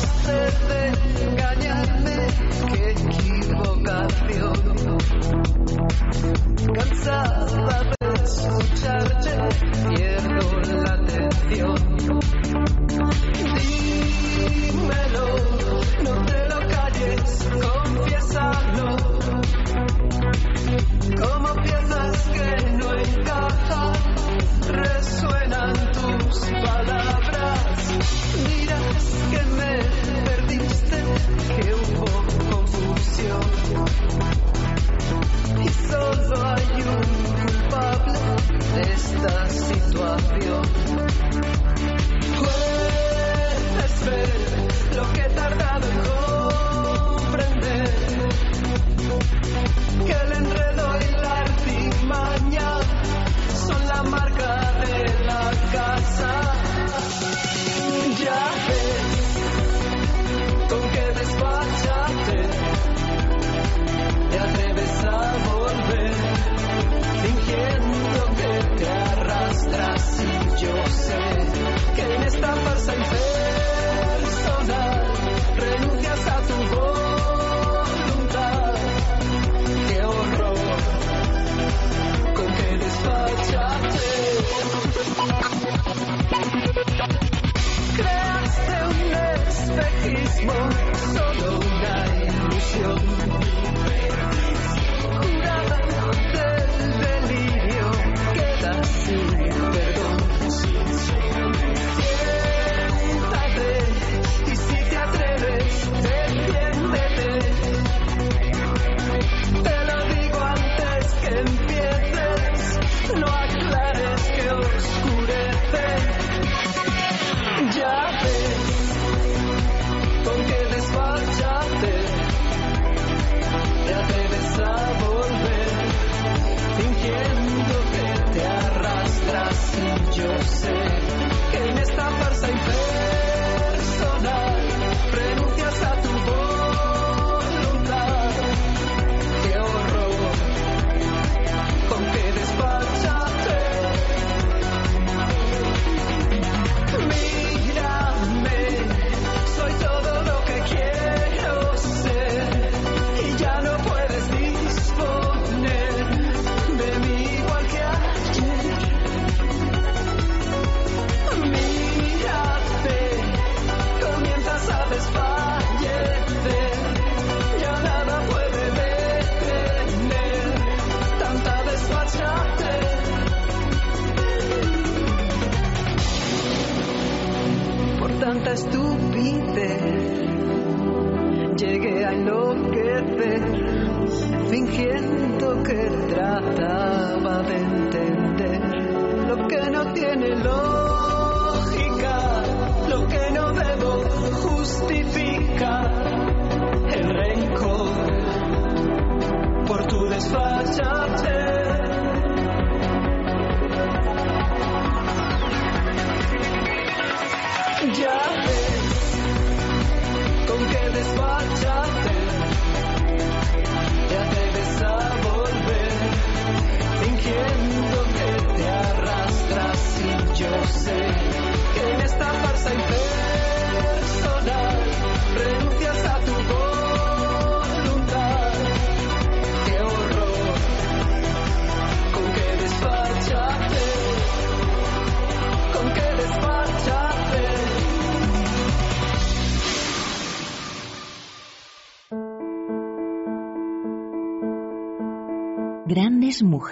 [0.02, 0.80] De
[1.24, 2.16] engañarme,
[2.72, 4.56] qué equivocación.
[6.74, 9.32] Cansada de escucharte,
[9.88, 11.78] pierdo la atención.
[14.74, 15.26] Dímelo,
[16.02, 18.88] no te lo calles, confiésalo.
[21.20, 23.82] ¿Cómo piensas que no encaja?
[24.68, 27.21] Resuenan tus palabras.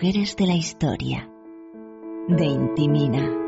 [0.01, 1.28] Mujeres de la historia.
[2.26, 3.39] De Intimina.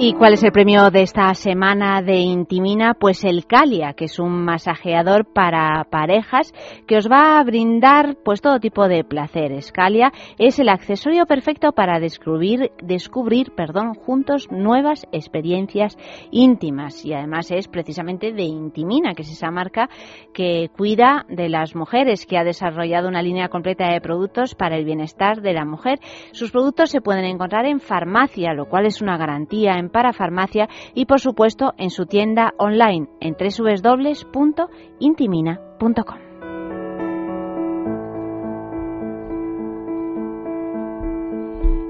[0.00, 2.94] ¿Y cuál es el premio de esta semana de Intimina?
[2.94, 6.54] Pues el Calia, que es un masajeador para parejas
[6.86, 9.72] que os va a brindar pues todo tipo de placeres.
[9.72, 15.98] Calia es el accesorio perfecto para descubrir, descubrir perdón, juntos nuevas experiencias
[16.30, 19.90] íntimas y además es precisamente de Intimina, que es esa marca
[20.32, 24.84] que cuida de las mujeres, que ha desarrollado una línea completa de productos para el
[24.84, 25.98] bienestar de la mujer.
[26.30, 31.06] Sus productos se pueden encontrar en farmacia, lo cual es una garantía en parafarmacia y
[31.06, 36.18] por supuesto en su tienda online en www.intimina.com.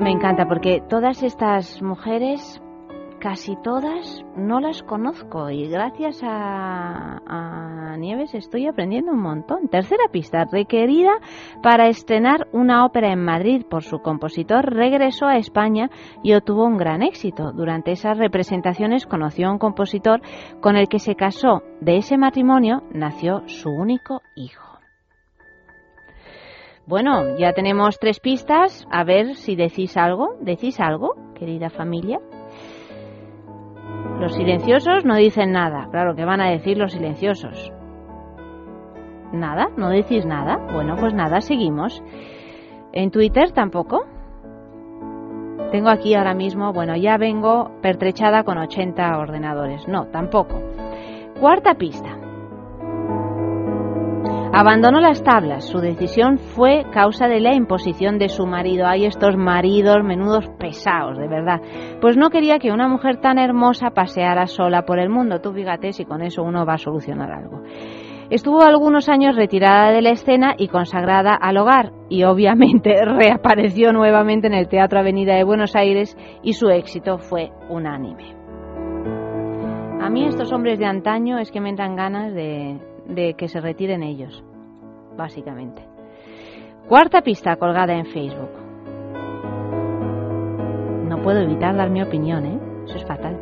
[0.00, 2.60] Me encanta porque todas estas mujeres
[3.22, 9.68] casi todas no las conozco y gracias a, a, Nieves estoy aprendiendo un montón.
[9.68, 11.12] Tercera pista, requerida
[11.62, 15.88] para estrenar una ópera en Madrid por su compositor, regresó a España
[16.24, 17.52] y obtuvo un gran éxito.
[17.52, 20.20] Durante esas representaciones conoció a un compositor
[20.60, 21.62] con el que se casó.
[21.80, 24.80] De ese matrimonio nació su único hijo.
[26.86, 28.84] Bueno, ya tenemos tres pistas.
[28.90, 30.34] A ver si decís algo.
[30.40, 32.18] ¿Decís algo, querida familia?
[34.20, 35.88] Los silenciosos no dicen nada.
[35.90, 37.72] Claro, ¿qué van a decir los silenciosos?
[39.32, 39.68] ¿Nada?
[39.76, 40.58] ¿No decís nada?
[40.72, 42.02] Bueno, pues nada, seguimos.
[42.92, 44.04] ¿En Twitter tampoco?
[45.72, 49.88] Tengo aquí ahora mismo, bueno, ya vengo pertrechada con 80 ordenadores.
[49.88, 50.60] No, tampoco.
[51.40, 52.21] Cuarta pista.
[54.54, 55.64] Abandonó las tablas.
[55.64, 58.86] Su decisión fue causa de la imposición de su marido.
[58.86, 61.62] Hay estos maridos menudos pesados, de verdad.
[62.02, 65.40] Pues no quería que una mujer tan hermosa paseara sola por el mundo.
[65.40, 67.62] Tú fíjate si con eso uno va a solucionar algo.
[68.28, 74.48] Estuvo algunos años retirada de la escena y consagrada al hogar y obviamente reapareció nuevamente
[74.48, 78.36] en el Teatro Avenida de Buenos Aires y su éxito fue unánime.
[80.02, 82.80] A mí estos hombres de antaño es que me dan ganas de,
[83.14, 84.44] de que se retiren ellos,
[85.16, 85.86] básicamente.
[86.88, 88.50] Cuarta pista colgada en Facebook.
[91.08, 92.60] No puedo evitar dar mi opinión, ¿eh?
[92.84, 93.38] Eso es fatal.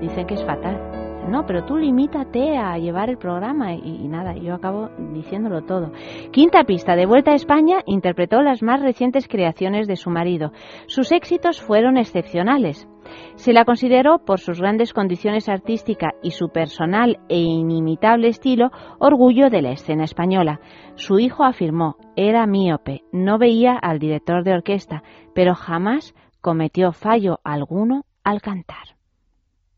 [0.00, 0.96] Dicen que es fatal.
[1.28, 5.92] No, pero tú limítate a llevar el programa y, y, nada, yo acabo diciéndolo todo.
[6.30, 10.52] Quinta pista, de vuelta a España, interpretó las más recientes creaciones de su marido.
[10.86, 12.88] Sus éxitos fueron excepcionales.
[13.36, 19.50] Se la consideró, por sus grandes condiciones artísticas y su personal e inimitable estilo, orgullo
[19.50, 20.60] de la escena española.
[20.94, 25.02] Su hijo afirmó, era míope, no veía al director de orquesta,
[25.34, 28.96] pero jamás cometió fallo alguno al cantar.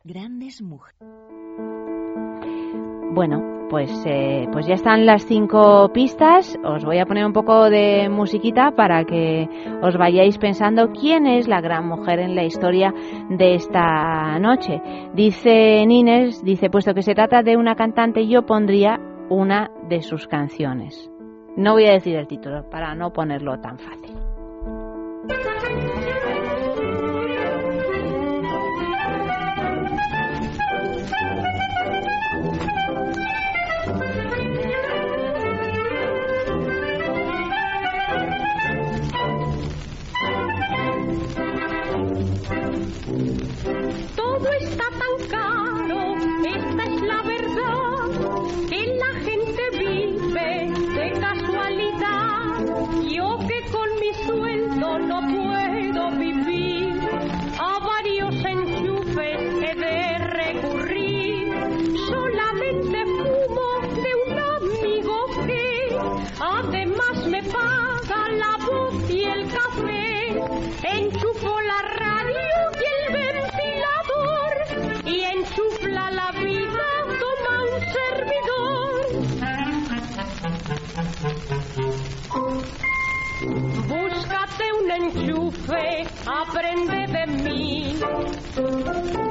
[0.04, 0.98] Grandes mujeres.
[3.10, 6.58] Bueno, pues, eh, pues ya están las cinco pistas.
[6.64, 9.48] Os voy a poner un poco de musiquita para que
[9.82, 12.92] os vayáis pensando quién es la gran mujer en la historia
[13.30, 14.80] de esta noche.
[15.14, 20.26] Dice Nines, dice, puesto que se trata de una cantante, yo pondría una de sus
[20.26, 21.10] canciones.
[21.56, 24.27] No voy a decir el título para no ponerlo tan fácil.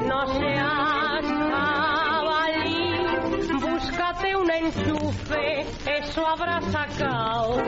[0.08, 3.06] No seas jabalí.
[3.60, 7.62] Búscate un enchufe, eso habrás sacado,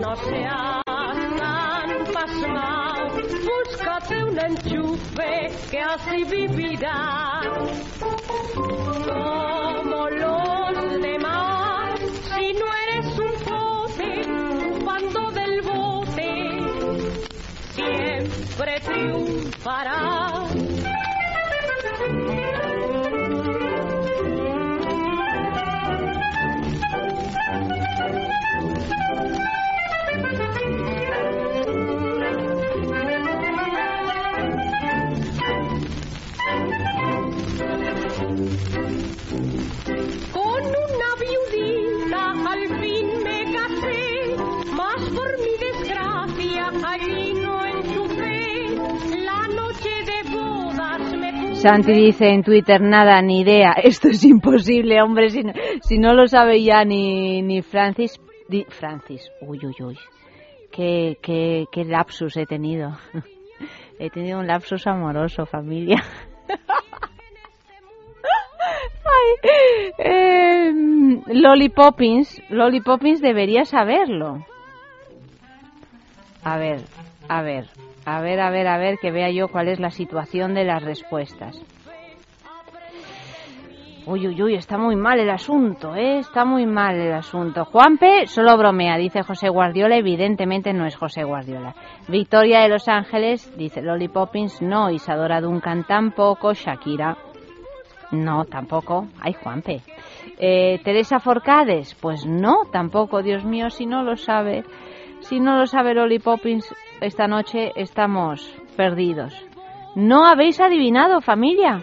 [0.00, 3.08] no seas tan pasmao.
[3.48, 7.46] Búscate un enchufe que así vivirás
[8.54, 12.00] como los demás.
[12.34, 14.10] Si no eres un pote,
[14.84, 16.30] cuando del bote,
[17.74, 19.47] siempre triunfarás.
[19.68, 20.37] Con
[51.68, 53.72] Santi dice en Twitter, nada, ni idea.
[53.82, 55.52] Esto es imposible, hombre, si no,
[55.82, 58.18] si no lo sabe ya ni, ni Francis.
[58.68, 59.98] Francis, uy, uy, uy.
[60.72, 62.96] Qué, qué, qué lapsus he tenido.
[63.98, 66.02] He tenido un lapsus amoroso, familia.
[69.04, 69.50] Ay,
[69.98, 70.72] eh,
[71.26, 74.46] Lolly Poppins, Lolly Poppins debería saberlo.
[76.44, 76.80] A ver,
[77.28, 77.68] a ver,
[78.10, 80.82] A ver, a ver, a ver, que vea yo cuál es la situación de las
[80.82, 81.60] respuestas.
[84.06, 86.20] Uy, uy, uy, está muy mal el asunto, ¿eh?
[86.20, 87.66] Está muy mal el asunto.
[87.66, 91.74] Juanpe solo bromea, dice José Guardiola, evidentemente no es José Guardiola.
[92.08, 94.90] Victoria de Los Ángeles, dice Lolly Poppins, no.
[94.90, 96.54] Isadora Duncan tampoco.
[96.54, 97.18] Shakira,
[98.12, 99.08] no, tampoco.
[99.20, 99.82] Ay, Juanpe.
[100.38, 103.22] Eh, Teresa Forcades, pues no, tampoco.
[103.22, 104.64] Dios mío, si no lo sabe,
[105.20, 109.34] si no lo sabe Lolly Poppins, esta noche estamos perdidos.
[109.94, 111.82] ¿No habéis adivinado, familia?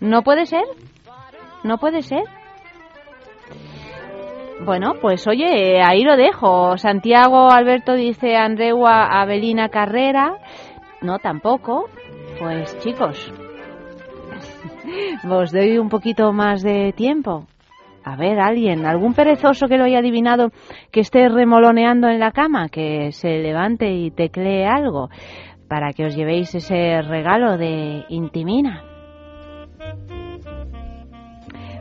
[0.00, 0.64] ¿No puede ser?
[1.62, 2.24] ¿No puede ser?
[4.64, 6.78] Bueno, pues oye, ahí lo dejo.
[6.78, 10.38] Santiago Alberto dice Andreu Avelina Carrera.
[11.02, 11.88] No, tampoco.
[12.38, 13.32] Pues chicos,
[15.30, 17.46] os doy un poquito más de tiempo.
[18.04, 20.50] A ver, alguien, algún perezoso que lo haya adivinado,
[20.92, 25.08] que esté remoloneando en la cama, que se levante y teclee algo
[25.68, 28.84] para que os llevéis ese regalo de Intimina.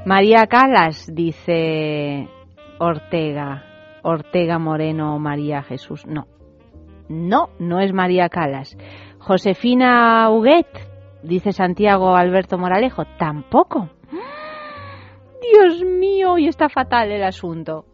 [0.05, 2.27] María Calas, dice
[2.79, 3.63] Ortega.
[4.01, 6.05] Ortega Moreno María Jesús.
[6.05, 6.27] No.
[7.07, 8.77] No, no es María Calas.
[9.19, 10.67] Josefina Huguet,
[11.21, 13.03] dice Santiago Alberto Moralejo.
[13.17, 13.89] Tampoco.
[15.51, 17.85] Dios mío, y está fatal el asunto.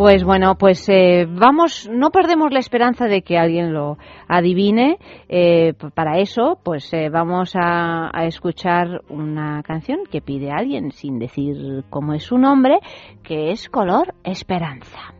[0.00, 3.98] Pues bueno, pues eh, vamos, no perdemos la esperanza de que alguien lo
[4.28, 4.96] adivine.
[5.28, 11.18] Eh, para eso, pues eh, vamos a, a, escuchar una canción que pide alguien, sin
[11.18, 12.78] decir cómo es su nombre,
[13.22, 15.19] que es Color Esperanza.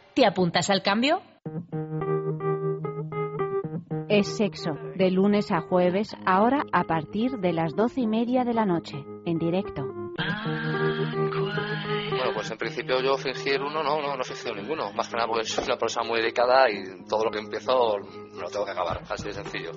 [0.13, 1.21] ¿Te apuntas al cambio?
[4.09, 8.53] Es sexo, de lunes a jueves, ahora a partir de las doce y media de
[8.53, 9.83] la noche, en directo.
[12.09, 14.91] Bueno, pues en principio yo fingir uno, no, no, no he fingido ninguno.
[14.91, 17.95] Más que nada porque soy una persona muy dedicada y todo lo que empiezo
[18.33, 19.71] me lo tengo que acabar, así de sencillo.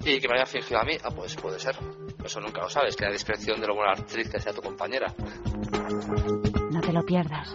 [0.00, 1.76] Y que me haya fingido a mí, ah, pues puede ser.
[2.24, 5.12] Eso nunca lo sabes, que la discreción de lo buena actriz que sea tu compañera.
[6.70, 7.54] No te lo pierdas.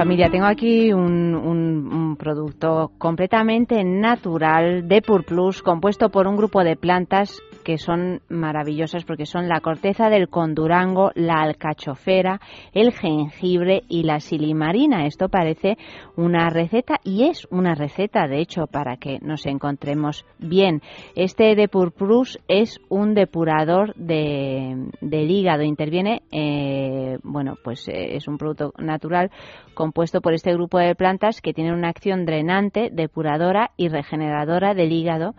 [0.00, 6.64] Familia, tengo aquí un, un- un producto completamente natural de Purplus, compuesto por un grupo
[6.64, 12.40] de plantas que son maravillosas porque son la corteza del condurango, la alcachofera,
[12.72, 15.06] el jengibre y la silimarina.
[15.06, 15.76] Esto parece
[16.16, 20.82] una receta y es una receta, de hecho, para que nos encontremos bien.
[21.14, 25.62] Este de Purplus es un depurador de, del hígado.
[25.62, 29.30] Interviene, eh, bueno, pues eh, es un producto natural
[29.74, 34.92] compuesto por este grupo de plantas que tienen una acción drenante, depuradora y regeneradora del
[34.92, 35.34] hígado.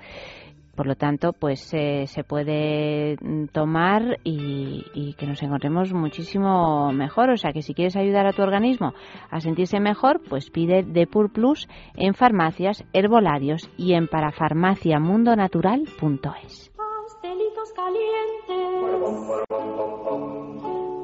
[0.81, 6.91] Por lo tanto, pues eh, se puede mm, tomar y, y que nos encontremos muchísimo
[6.91, 7.29] mejor.
[7.29, 8.95] O sea que si quieres ayudar a tu organismo
[9.29, 16.71] a sentirse mejor, pues pide Depur Plus en farmacias, herbolarios y en parafarmaciamundonatural.es.
[16.75, 18.81] Pastelitos calientes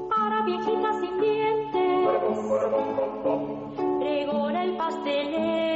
[0.10, 2.08] para viejitas sin dientes.
[4.00, 5.68] Pregona el pastelero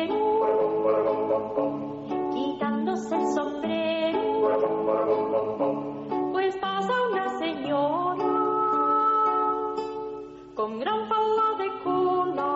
[2.34, 3.61] quitándose el sombrero.
[6.34, 8.26] Pues pasa una señora
[10.56, 12.52] con gran falda de cola.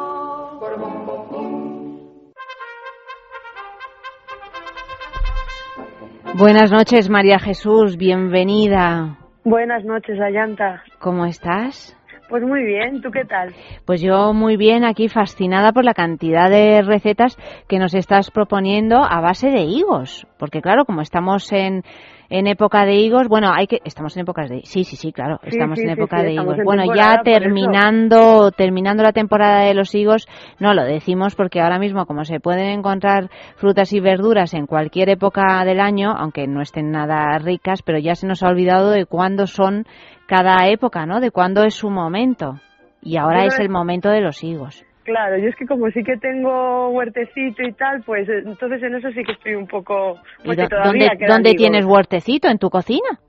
[6.38, 9.18] Buenas noches, María Jesús, bienvenida.
[9.46, 10.84] Buenas noches, Ayanta.
[11.00, 11.96] ¿Cómo estás?
[12.30, 13.54] Pues muy bien, ¿tú qué tal?
[13.86, 18.98] Pues yo muy bien, aquí fascinada por la cantidad de recetas que nos estás proponiendo
[19.04, 20.26] a base de higos.
[20.40, 21.84] Porque claro, como estamos en,
[22.30, 25.40] en época de higos, bueno, hay que estamos en épocas de sí, sí, sí, claro,
[25.44, 26.58] Sí, estamos sí, en época sí, de higos.
[26.58, 30.28] en Bueno, ya terminando terminando la temporada de los higos,
[30.60, 35.10] no lo decimos porque ahora mismo como se pueden encontrar frutas y verduras en cualquier
[35.10, 39.06] época del año, aunque no estén nada ricas, pero ya se nos ha olvidado de
[39.06, 39.86] cuándo son
[40.28, 41.20] cada época, ¿no?
[41.20, 42.56] De cuándo es su momento.
[43.02, 44.84] Y ahora Bueno, es el momento de los higos.
[45.04, 48.96] Claro, yo es que como sí que tengo huertecito y tal, pues eh, entonces en
[48.96, 50.16] eso sí que estoy un poco...
[50.44, 52.48] ¿Y Porque dó- todavía ¿Dónde, dónde tienes huertecito?
[52.48, 53.20] ¿En tu cocina?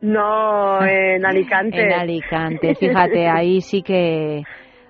[0.00, 1.78] No, en Alicante.
[1.82, 4.42] En Alicante, fíjate, ahí sí que...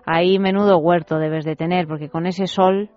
[0.08, 2.90] Ahí menudo huerto debes de tener, porque con ese sol...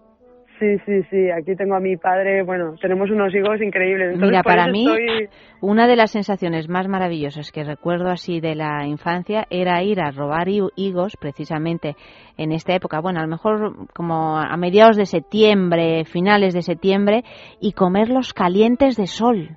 [0.60, 4.08] Sí, sí, sí, aquí tengo a mi padre, bueno, tenemos unos higos increíbles.
[4.16, 5.30] Entonces, Mira, para mí, estoy-
[5.62, 10.12] una de las sensaciones más maravillosas que recuerdo así de la infancia era ir a
[10.12, 11.96] robar hi- higos, precisamente
[12.38, 17.24] en esta época, bueno, a lo mejor como a mediados de septiembre, finales de septiembre,
[17.62, 19.50] y comerlos calientes de sol.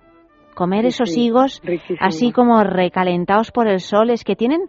[0.54, 1.98] Comer Sí, esos higos riquísimo.
[2.00, 4.62] así como recalentados por el sol, es que tienen,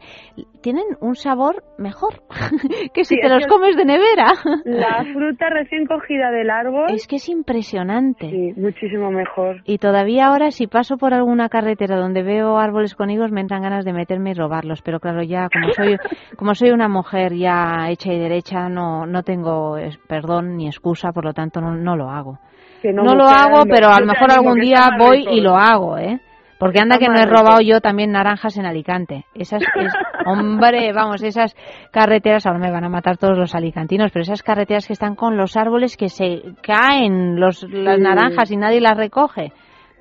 [0.61, 2.23] tienen un sabor mejor
[2.93, 4.33] que si Sí, te los comes de nevera.
[4.65, 6.89] La fruta recién cogida del árbol...
[6.89, 8.29] Es que es impresionante.
[8.29, 9.61] Sí, muchísimo mejor.
[9.65, 13.61] Y todavía ahora si paso por alguna carretera donde veo árboles con higos me entran
[13.61, 15.97] ganas de meterme y robarlos, pero claro, ya como soy
[16.37, 19.75] como soy una mujer ya hecha y derecha, no no tengo
[20.07, 22.39] perdón ni excusa, por lo tanto no, no lo hago.
[22.83, 25.97] Que No, no, lo hago, pero a lo mejor algún día voy y lo hago,
[25.97, 26.19] ¿eh?
[26.59, 29.25] Porque anda que no he robado yo también naranjas en Alicante.
[29.33, 29.93] Esas, es-
[30.25, 31.55] hombre, vamos, esas
[31.91, 35.35] carreteras, ahora me van a matar todos los alicantinos, pero esas carreteras que están con
[35.37, 38.01] los árboles que se caen los, las Sí.
[38.03, 39.51] naranjas y nadie las recoge.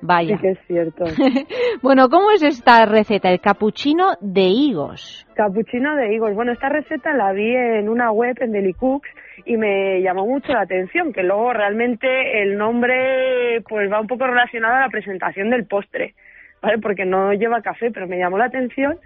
[0.05, 0.35] Vaya.
[0.35, 1.05] Sí que es cierto.
[1.81, 3.29] Bueno, ¿cómo es esta receta?
[3.29, 5.25] El capuchino de higos.
[5.35, 6.33] Capuchino de higos.
[6.35, 9.09] Bueno, esta receta la vi en una web en Delicooks
[9.45, 14.25] y me llamó mucho la atención, que luego realmente el nombre pues va un poco
[14.27, 16.13] relacionado a la presentación del postre,
[16.61, 16.77] ¿vale?
[16.79, 18.97] Porque no lleva café, pero me llamó la atención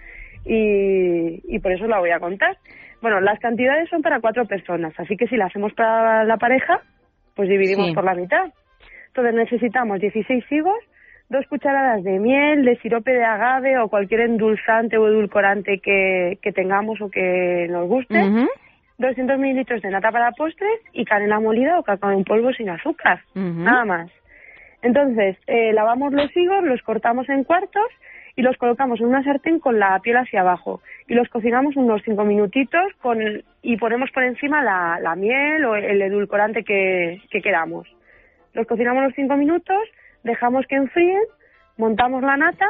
[0.45, 2.57] y, y por eso la voy a contar.
[3.01, 6.81] Bueno, las cantidades son para cuatro personas, así que si la hacemos para la pareja,
[7.35, 7.93] pues dividimos Sí.
[7.93, 8.45] por la mitad.
[9.07, 10.77] Entonces necesitamos 16 higos,
[11.29, 16.51] dos cucharadas de miel, de sirope de agave o cualquier endulzante o edulcorante que, que
[16.51, 18.19] tengamos o que nos guste,
[18.97, 23.21] 200 mililitros de nata para postres y canela molida o cacao en polvo sin azúcar,
[23.35, 24.11] nada más.
[24.81, 27.87] Entonces, eh, lavamos los higos, los cortamos en cuartos
[28.35, 32.01] y los colocamos en una sartén con la piel hacia abajo y los cocinamos unos
[32.05, 33.19] 5 minutitos con
[33.61, 37.87] y ponemos por encima la, la miel o el edulcorante que, que queramos.
[38.53, 39.81] Los cocinamos unos 5 minutos,
[40.23, 41.21] dejamos que enfríen,
[41.77, 42.67] montamos la nata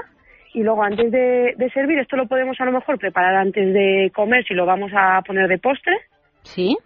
[0.53, 4.11] y luego antes de, de servir, esto lo podemos a lo mejor preparar antes de
[4.15, 5.97] comer si lo vamos a poner de postre
[6.47, 6.77] Sí.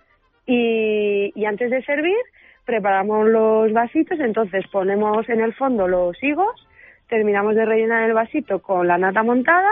[0.46, 2.18] y, y antes de servir
[2.66, 6.68] preparamos los vasitos, entonces ponemos en el fondo los higos,
[7.10, 9.72] terminamos de rellenar el vasito con la nata montada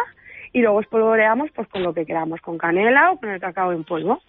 [0.52, 3.84] y luego espolvoreamos pues con lo que queramos, con canela o con el cacao en
[3.84, 4.20] polvo.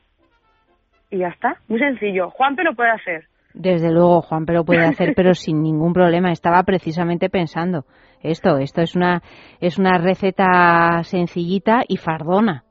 [1.10, 2.30] Y ya está, muy sencillo.
[2.30, 3.24] Juanpe lo puede hacer.
[3.52, 6.30] Desde luego, Juan, pero puede hacer, pero sin ningún problema.
[6.30, 7.84] Estaba precisamente pensando
[8.22, 8.58] esto.
[8.58, 9.22] Esto es una
[9.60, 12.64] es una receta sencillita y fardona.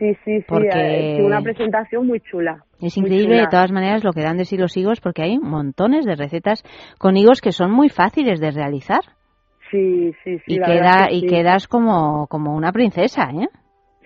[0.00, 2.64] Sí, sí, sí, Porque- eh, sí, una presentación muy chula.
[2.80, 6.04] Es increíble de todas maneras lo que dan de sí los higos, porque hay montones
[6.06, 6.64] de recetas
[6.98, 9.00] con higos que son muy fáciles de realizar
[9.70, 10.54] Sí, sí, sí.
[10.54, 13.46] y la queda que y quedas como como una princesa, ¿eh?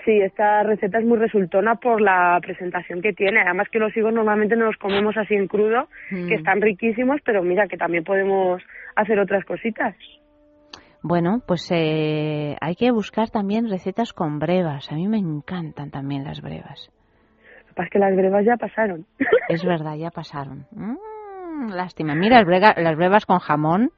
[0.05, 3.40] Sí, esta receta es muy resultona por la presentación que tiene.
[3.40, 6.26] Además que los higos normalmente no los comemos así en crudo, Mm.
[6.28, 8.61] que están riquísimos, pero mira que también podemos
[8.97, 9.95] hacer otras cositas.
[11.07, 14.90] Bueno, pues eh, hay que buscar también recetas con brevas.
[14.90, 16.88] A mí me encantan también las brevas.
[17.61, 19.05] Lo que pasa es que las brevas ya pasaron.
[19.50, 20.64] Es verdad, ya pasaron.
[20.70, 22.14] Mm, lástima.
[22.14, 23.90] Mira, las, brega- las brevas con jamón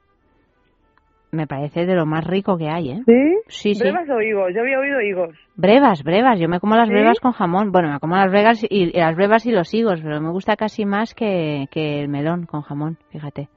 [1.30, 3.02] me parece de lo más rico que hay, ¿eh?
[3.06, 3.34] ¿Sí?
[3.46, 3.82] Sí, sí.
[3.84, 4.52] ¿Brevas o higos?
[4.52, 5.36] Yo había oído higos.
[5.54, 6.40] Brevas, brevas.
[6.40, 6.92] Yo me como las ¿Sí?
[6.94, 7.70] brevas con jamón.
[7.70, 10.56] Bueno, me como las brevas y, y las brevas y los higos, pero me gusta
[10.56, 13.48] casi más que, que el melón con jamón, fíjate.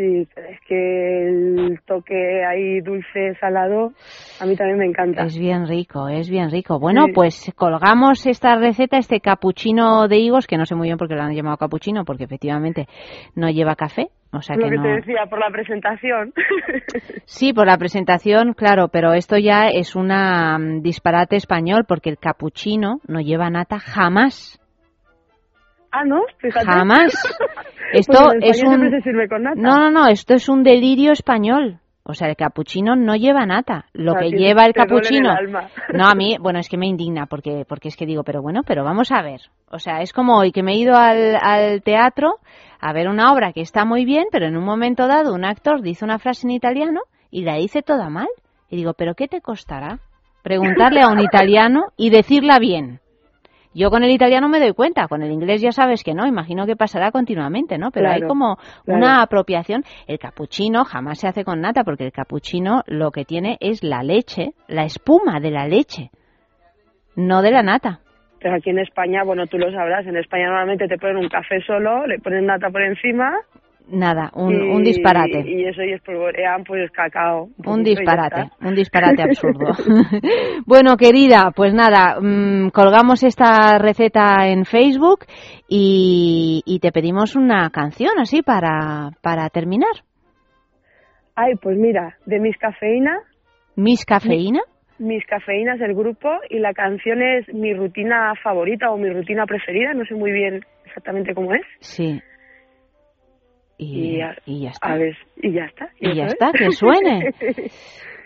[0.00, 3.92] Sí, pero es que el toque ahí dulce, salado,
[4.40, 5.24] a mí también me encanta.
[5.24, 6.78] Es bien rico, es bien rico.
[6.78, 7.12] Bueno, Sí.
[7.12, 11.16] pues colgamos esta receta, este capuchino de higos, que no sé muy bien por qué
[11.16, 12.86] lo han llamado capuchino, porque efectivamente
[13.34, 14.08] no lleva café.
[14.32, 14.82] O sea lo que que no.
[14.84, 16.32] te decía, por la presentación.
[17.26, 23.00] Sí, por la presentación, claro, pero esto ya es un disparate español, porque el capuchino
[23.06, 24.58] no lleva nata jamás.
[25.92, 26.22] ah, ¿no?
[26.38, 26.64] Fíjate.
[26.64, 27.12] Jamás.
[27.92, 28.90] Pues Esto es un.
[28.90, 29.60] se sirve con nata.
[29.60, 31.80] No, no, no, esto es un delirio español.
[32.02, 33.86] O sea, el capuchino no lleva nata.
[33.92, 35.34] Lo que lleva el capuchino.
[35.92, 38.62] No, a mí, bueno, es que me indigna porque, porque es que digo, pero bueno,
[38.66, 39.40] pero vamos a ver.
[39.70, 42.38] O sea, es como hoy que me he ido al, al teatro
[42.80, 45.82] a ver una obra que está muy bien, pero en un momento dado un actor
[45.82, 48.28] dice una frase en italiano y la dice toda mal.
[48.70, 49.98] Y digo, ¿pero qué te costará?
[50.42, 53.00] Preguntarle a un italiano y decirla bien.
[53.72, 56.66] Yo con el italiano me doy cuenta, con el inglés ya sabes que no, imagino
[56.66, 57.92] que pasará continuamente, ¿no?
[57.92, 58.98] Pero hay como claro.
[58.98, 59.84] una apropiación.
[60.08, 64.02] El capuchino jamás se hace con nata porque el capuchino lo que tiene es la
[64.02, 66.10] leche, la espuma de la leche,
[67.14, 68.00] no de la nata.
[68.40, 71.60] Pero aquí en España, bueno, tú lo sabrás, en España normalmente te ponen un café
[71.60, 73.38] solo, le ponen nata por encima.
[73.90, 75.42] Nada, un, y, un disparate.
[75.46, 77.48] Y eso y espolvorean pues cacao.
[77.64, 79.72] Un y disparate, un disparate absurdo.
[80.66, 85.26] bueno, querida, pues nada, mm, colgamos esta receta en Facebook
[85.68, 89.92] y, y te pedimos una canción así para, para terminar.
[91.34, 93.18] Ay, pues mira, de Mis Cafeína,
[93.76, 94.60] Miss Cafeína.
[94.98, 99.46] Mis Cafeína es el grupo y la canción es mi rutina favorita o mi rutina
[99.46, 101.62] preferida, no sé muy bien exactamente cómo es.
[101.78, 102.20] Sí.
[103.82, 104.92] Y, Y a- y ya está.
[104.92, 105.88] A ver, y ya está.
[105.98, 106.60] Y ya está, es.
[106.60, 107.30] que suene.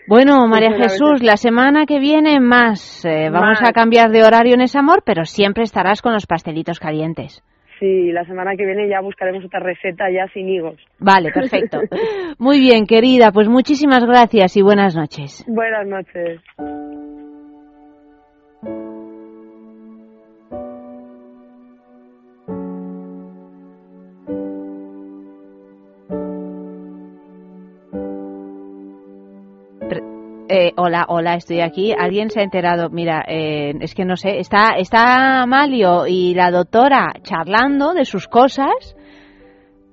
[0.07, 1.01] Bueno, María suena a veces.
[1.01, 3.05] Jesús, la semana que viene más.
[3.07, 3.71] Eh, vamos Más.
[3.71, 7.43] a cambiar de horario en ese amor, pero siempre estarás con los pastelitos calientes.
[7.81, 10.77] Sí, la semana que viene ya buscaremos otra receta ya sin higos.
[10.99, 11.79] Vale, perfecto.
[12.39, 15.43] Muy bien, querida, pues muchísimas gracias y buenas noches.
[15.49, 16.41] Buenas noches.
[30.57, 31.93] Eh, hola, hola, estoy aquí.
[31.99, 32.89] ¿Alguien se ha enterado?
[32.89, 38.29] Mira, eh, es que no sé, está, está Malio y la doctora charlando de sus
[38.29, 38.95] cosas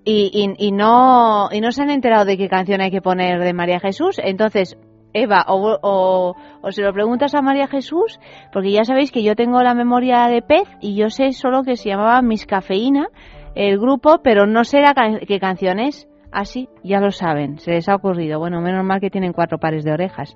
[0.05, 3.53] y, y, no, y no se han enterado de qué canción hay que poner de
[3.53, 4.21] María Jesús.
[4.23, 4.77] Entonces,
[5.13, 8.19] Eva, o, o, o se lo preguntas a María Jesús,
[8.53, 11.75] porque ya sabéis que yo tengo la memoria de pez y yo sé solo que
[11.75, 13.07] se llamaba Miss Cafeína,
[13.55, 14.93] el grupo, pero no sé la
[15.27, 16.07] qué canción es.
[16.31, 18.39] Así, ya lo saben, se les ha ocurrido.
[18.39, 20.35] Bueno, menos mal que tienen cuatro pares de orejas.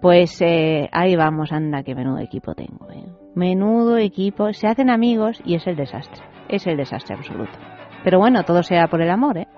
[0.00, 2.90] Pues eh, ahí vamos, anda, que menudo equipo tengo.
[2.90, 3.04] ¿eh?
[3.34, 4.52] Menudo equipo.
[4.52, 6.22] Se hacen amigos y es el desastre.
[6.48, 7.58] Es el desastre absoluto.
[8.04, 9.48] Pero bueno, todo sea por el amor, ¿eh?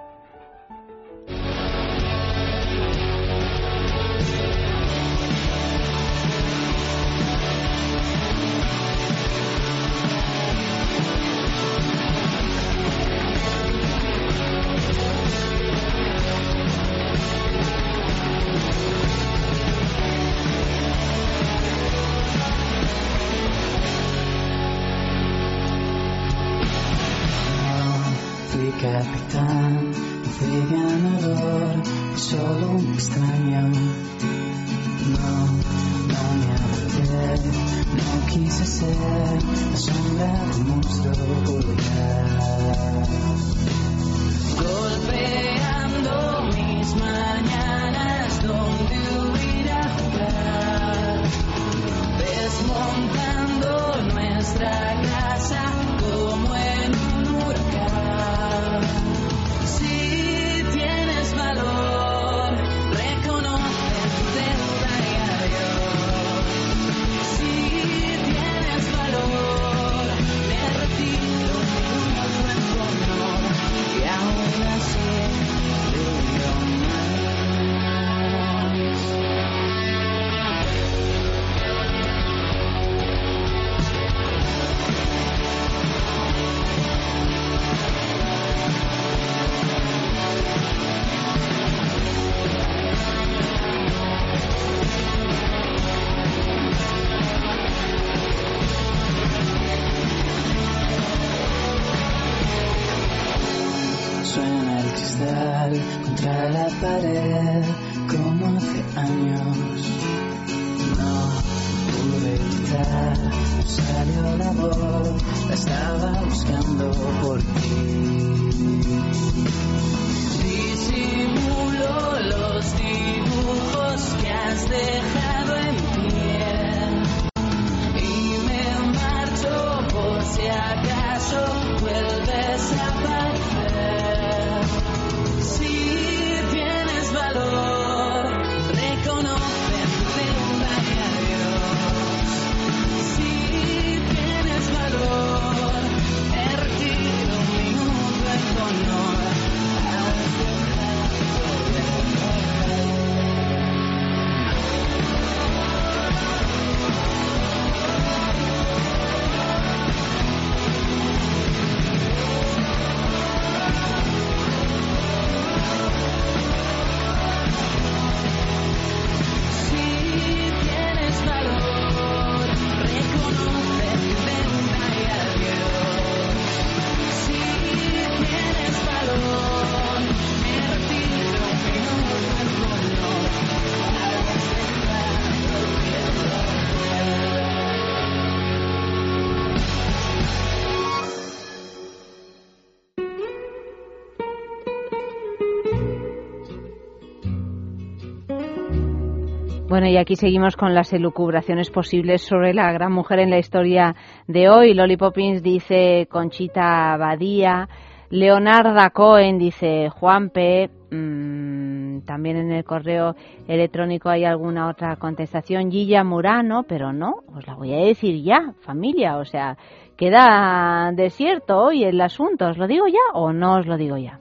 [199.79, 203.95] Bueno, y aquí seguimos con las elucubraciones posibles sobre la gran mujer en la historia
[204.27, 204.75] de hoy.
[204.75, 207.69] Lolly Poppins dice Conchita Badía,
[208.11, 213.15] Leonarda Cohen dice Juanpe, mm, también en el correo
[213.47, 218.55] electrónico hay alguna otra contestación, Gilla Murano, pero no, os la voy a decir ya,
[218.63, 219.57] familia, o sea,
[219.97, 224.19] queda desierto hoy el asunto, ¿os lo digo ya o no os lo digo ya?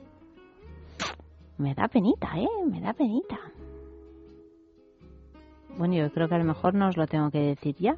[1.57, 2.47] Me da penita, ¿eh?
[2.71, 3.39] Me da penita.
[5.77, 7.97] Bueno, yo creo que a lo mejor no os lo tengo que decir ya,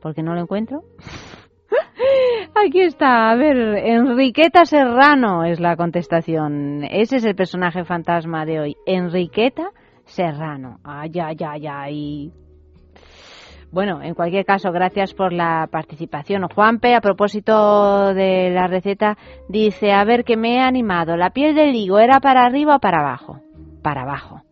[0.00, 0.82] porque no lo encuentro.
[2.54, 6.84] Aquí está, a ver, Enriqueta Serrano es la contestación.
[6.84, 9.70] Ese es el personaje fantasma de hoy, Enriqueta
[10.04, 10.78] Serrano.
[10.84, 12.32] Ay, ay, ay, ay.
[13.74, 16.46] Bueno, en cualquier caso, gracias por la participación.
[16.48, 19.18] Juanpe, a propósito de la receta,
[19.48, 21.16] dice, a ver, que me he animado.
[21.16, 23.40] ¿La piel del higo era para arriba o para abajo?
[23.82, 24.42] Para abajo.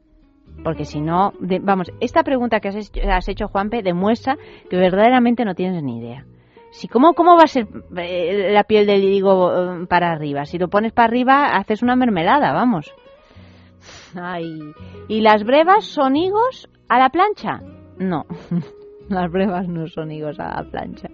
[0.64, 4.36] Porque si no, de- vamos, esta pregunta que has hecho, has hecho, Juanpe, demuestra
[4.70, 6.24] que verdaderamente no tienes ni idea.
[6.70, 7.66] Si, ¿cómo, ¿Cómo va a ser
[7.98, 9.52] eh, la piel del irigo
[9.82, 10.46] eh, para arriba?
[10.46, 12.94] Si lo pones para arriba, haces una mermelada, vamos.
[14.14, 14.60] Ay.
[15.08, 17.60] ¿Y las brevas son higos a la plancha?
[17.98, 18.24] No,
[19.08, 21.08] las brevas no son higos a la plancha.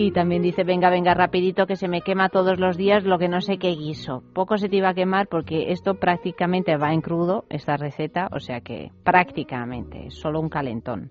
[0.00, 3.26] Y también dice, venga, venga, rapidito, que se me quema todos los días lo que
[3.26, 4.22] no sé qué guiso.
[4.32, 8.38] Poco se te iba a quemar porque esto prácticamente va en crudo, esta receta, o
[8.38, 11.10] sea que prácticamente, solo un calentón.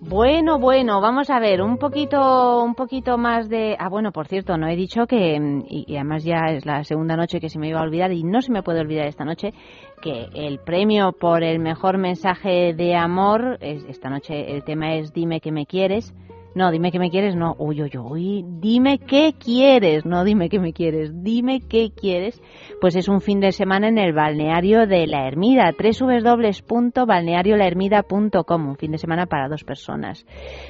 [0.00, 3.76] Bueno, bueno, vamos a ver un poquito, un poquito más de.
[3.78, 6.82] Ah, bueno, por cierto, no he dicho que mm, y, y además ya es la
[6.82, 9.26] segunda noche que se me iba a olvidar y no se me puede olvidar esta
[9.26, 9.52] noche
[9.98, 15.12] que el premio por el mejor mensaje de amor es, esta noche el tema es
[15.12, 16.14] dime que me quieres.
[16.54, 17.54] No, dime que me quieres, no.
[17.58, 18.42] Uy, uy, uy.
[18.46, 21.10] Dime qué quieres, no dime que me quieres.
[21.22, 22.40] Dime qué quieres.
[22.80, 28.92] Pues es un fin de semana en el balneario de La Ermida, www.balneariolahermida.com, un fin
[28.92, 30.24] de semana para dos personas,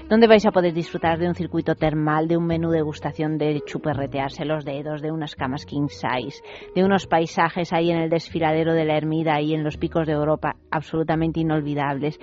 [0.09, 4.45] donde vais a poder disfrutar de un circuito termal, de un menú degustación de chuperretearse
[4.45, 6.43] los dedos, de unas camas king size,
[6.75, 10.15] de unos paisajes ahí en el desfiladero de La Ermida y en los picos de
[10.15, 12.19] Europa absolutamente inolvidables,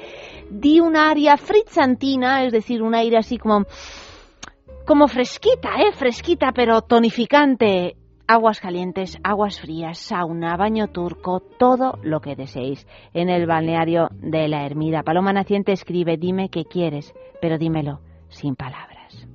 [0.49, 3.65] de un área fritzantina, es decir, un aire así como
[4.87, 5.91] como fresquita, ¿eh?
[5.93, 7.95] Fresquita, pero tonificante.
[8.27, 14.47] Aguas calientes, aguas frías, sauna, baño turco, todo lo que deseéis en el balneario de
[14.47, 15.03] la Ermida.
[15.03, 17.99] Paloma Naciente escribe, dime qué quieres, pero dímelo
[18.29, 19.27] sin palabras.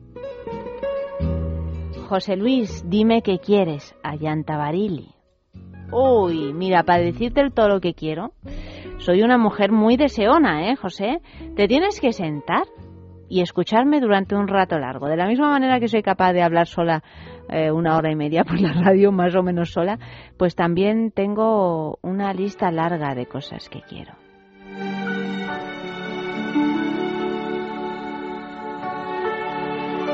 [2.08, 5.14] José Luis, dime qué quieres, Ayanta Barili.
[5.92, 8.32] Uy, mira, para decirte el todo lo que quiero,
[8.98, 11.20] soy una mujer muy deseona, ¿eh, José?
[11.54, 12.64] Te tienes que sentar
[13.30, 15.08] y escucharme durante un rato largo.
[15.08, 17.02] De la misma manera que soy capaz de hablar sola
[17.48, 19.98] eh, una hora y media por la radio, más o menos sola,
[20.36, 24.12] pues también tengo una lista larga de cosas que quiero.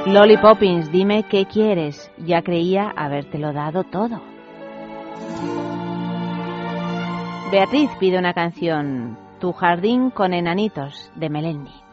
[0.06, 2.12] Lolly Poppins, dime qué quieres.
[2.18, 4.20] Ya creía habértelo dado todo.
[7.50, 11.85] Beatriz pide una canción, Tu jardín con enanitos, de Melendi.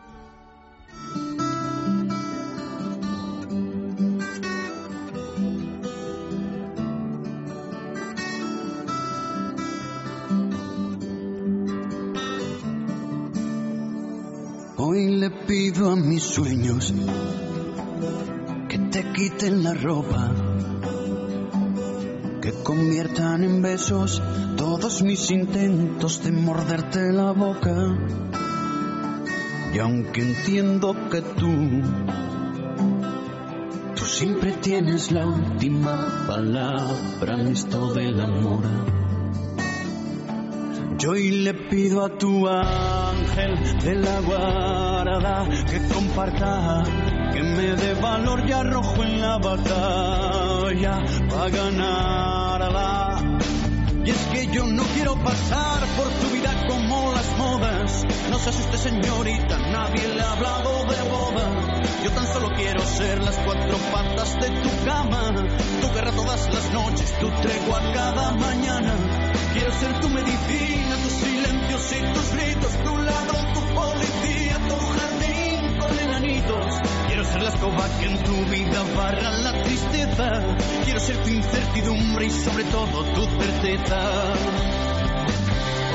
[14.94, 16.94] Hoy le pido a mis sueños
[18.70, 20.32] que te quiten la ropa,
[22.40, 24.22] que conviertan en besos
[24.56, 27.74] todos mis intentos de morderte la boca.
[29.74, 31.82] Y aunque entiendo que tú,
[33.96, 39.03] tú siempre tienes la última palabra en esto del amor.
[40.98, 46.84] Yo hoy le pido a tu ángel de la guarda que comparta,
[47.34, 53.13] que me dé valor y arrojo en la batalla para ganarla.
[54.06, 58.06] Y es que yo no quiero pasar por tu vida como las modas.
[58.30, 61.82] No se asuste señorita, nadie le ha hablado de boda.
[62.04, 65.32] Yo tan solo quiero ser las cuatro patas de tu cama.
[65.80, 68.94] Tu guerra todas las noches, tu tregua cada mañana.
[69.54, 75.80] Quiero ser tu medicina, tus silencios y tus gritos, tu ladrón, tu policía, tu jardín
[75.80, 77.03] con enanitos.
[77.24, 80.58] Quiero ser la escoba que en tu vida barra la tristeza.
[80.84, 84.34] Quiero ser tu incertidumbre y sobre todo tu certeza.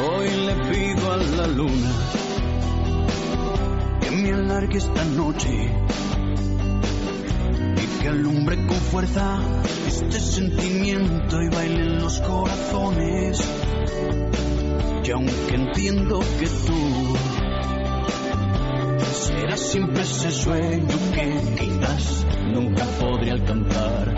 [0.09, 1.90] Hoy le pido a la luna
[4.00, 5.70] que me alargue esta noche
[7.76, 9.38] y que alumbre con fuerza
[9.86, 13.44] este sentimiento y baile en los corazones.
[15.05, 17.16] Y aunque entiendo que tú
[19.56, 24.14] siempre ese sueño que quizás nunca podré alcanzar.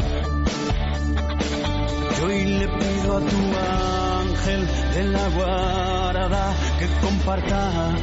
[2.18, 3.36] Yo hoy le pido a tu
[4.20, 7.94] ángel de la guarda que comparta,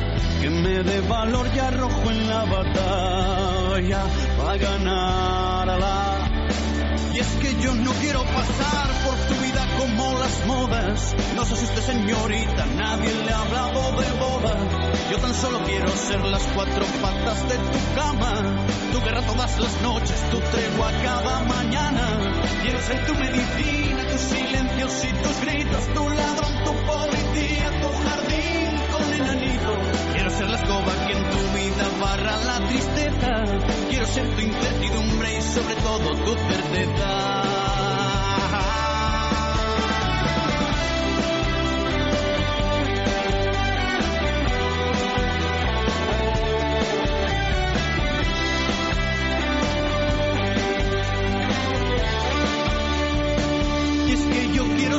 [0.42, 4.04] que me dé valor y arrojo en la batalla
[4.38, 6.17] para ganarla.
[7.18, 11.16] Y es que yo no quiero pasar por tu vida como las modas.
[11.36, 14.56] No se asuste señorita, nadie le ha hablado de boda.
[15.10, 18.68] Yo tan solo quiero ser las cuatro patas de tu cama.
[18.92, 22.20] Tu guerra todas las noches, tu tregua cada mañana.
[22.62, 28.80] Quiero ser tu medicina, tus silencios y tus gritos, tu ladrón, tu policía, tu jardín
[28.92, 29.78] con enanitos.
[30.14, 33.77] Quiero ser la escoba que en tu vida barra la tristeza.
[33.98, 37.48] Quiero ser tu incertidumbre y sobre todo tu certeza.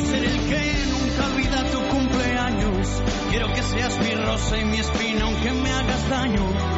[0.01, 3.03] ser el que nunca olvida tu cumpleaños.
[3.31, 6.78] Quiero que seas mi rosa y mi espina, aunque me hagas daño.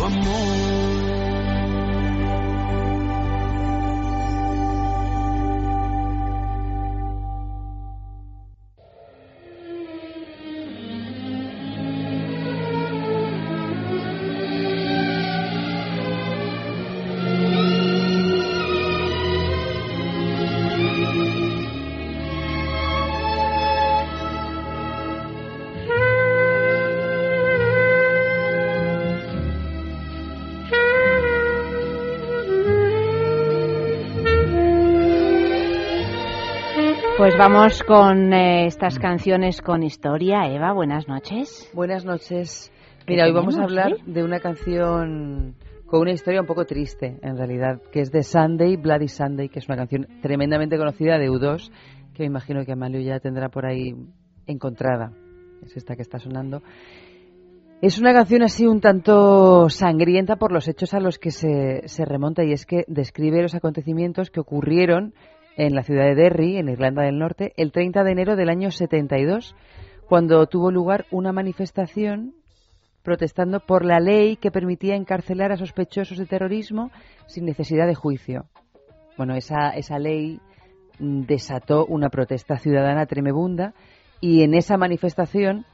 [0.00, 0.89] Tu amor.
[37.40, 40.42] Vamos con eh, estas canciones con historia.
[40.46, 41.70] Eva, buenas noches.
[41.72, 42.70] Buenas noches.
[43.06, 45.54] ¿Qué Mira, hoy vamos a hablar de una canción
[45.86, 49.60] con una historia un poco triste, en realidad, que es de Sunday, Bloody Sunday, que
[49.60, 51.70] es una canción tremendamente conocida de U2,
[52.12, 53.94] que me imagino que Amalio ya tendrá por ahí
[54.46, 55.14] encontrada.
[55.64, 56.62] Es esta que está sonando.
[57.80, 62.04] Es una canción así un tanto sangrienta por los hechos a los que se, se
[62.04, 65.14] remonta y es que describe los acontecimientos que ocurrieron
[65.56, 68.70] en la ciudad de Derry, en Irlanda del Norte, el 30 de enero del año
[68.70, 69.54] 72,
[70.08, 72.34] cuando tuvo lugar una manifestación
[73.02, 76.90] protestando por la ley que permitía encarcelar a sospechosos de terrorismo
[77.26, 78.46] sin necesidad de juicio.
[79.16, 80.40] Bueno, esa, esa ley
[80.98, 83.74] mm, desató una protesta ciudadana tremebunda
[84.20, 85.64] y en esa manifestación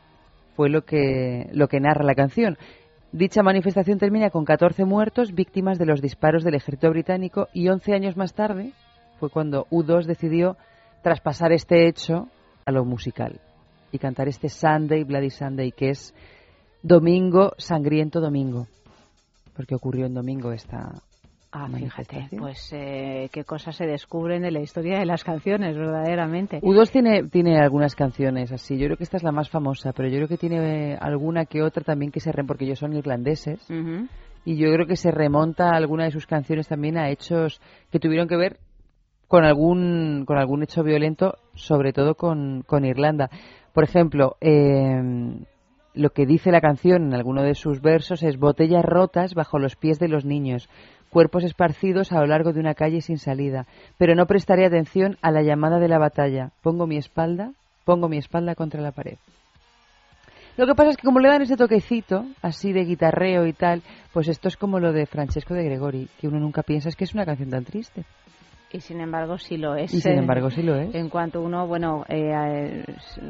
[0.55, 2.57] fue lo que, lo que narra la canción.
[3.13, 7.95] Dicha manifestación termina con 14 muertos, víctimas de los disparos del ejército británico, y 11
[7.95, 8.73] años más tarde
[9.19, 10.57] fue cuando U2 decidió
[11.03, 12.29] traspasar este hecho
[12.65, 13.41] a lo musical
[13.93, 16.15] y cantar este Sunday, Bloody Sunday, que es
[16.83, 18.67] Domingo, Sangriento Domingo,
[19.55, 20.93] porque ocurrió en domingo esta
[21.59, 26.61] Ah, fíjate, pues eh, qué cosas se descubren en la historia de las canciones, verdaderamente.
[26.61, 28.77] U2 tiene, tiene algunas canciones así.
[28.77, 31.63] Yo creo que esta es la más famosa, pero yo creo que tiene alguna que
[31.63, 33.67] otra también que se remonta, porque ellos son irlandeses.
[34.45, 37.59] Y yo creo que se remonta alguna de sus canciones también a hechos
[37.91, 38.59] que tuvieron que ver
[39.29, 43.31] con algún, con algún hecho violento, sobre todo con, con Irlanda.
[43.73, 45.01] Por ejemplo, eh,
[45.95, 49.77] lo que dice la canción en alguno de sus versos es botellas rotas bajo los
[49.77, 50.69] pies de los niños,
[51.11, 53.67] cuerpos esparcidos a lo largo de una calle sin salida,
[53.97, 56.51] pero no prestaré atención a la llamada de la batalla.
[56.63, 57.53] Pongo mi espalda,
[57.85, 59.17] pongo mi espalda contra la pared.
[60.57, 63.83] Lo que pasa es que como le dan ese toquecito, así de guitarreo y tal,
[64.13, 67.05] pues esto es como lo de Francesco de Gregori, que uno nunca piensa es que
[67.05, 68.05] es una canción tan triste.
[68.73, 69.95] Y sin embargo sí lo es.
[69.95, 70.95] Y sin eh, embargo sí lo es.
[70.95, 72.83] En cuanto uno, bueno, eh,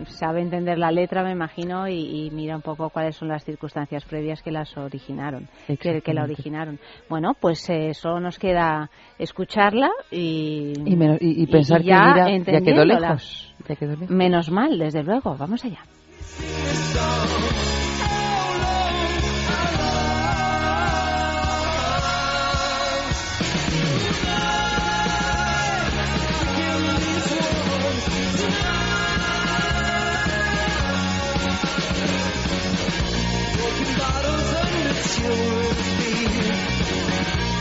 [0.07, 4.05] sabe entender la letra, me imagino, y, y mira un poco cuáles son las circunstancias
[4.07, 5.47] previas que las originaron,
[5.79, 6.79] que, que la originaron.
[7.11, 12.01] Bueno, pues eh, solo nos queda escucharla y, Y, menos- y- y pensar que ya
[12.01, 12.99] mira, ya quedó entendiéndola.
[13.09, 13.55] lejos.
[13.69, 14.11] Ya quedó lejos.
[14.11, 15.37] Menos mal, desde luego.
[15.37, 15.81] Vamos allá.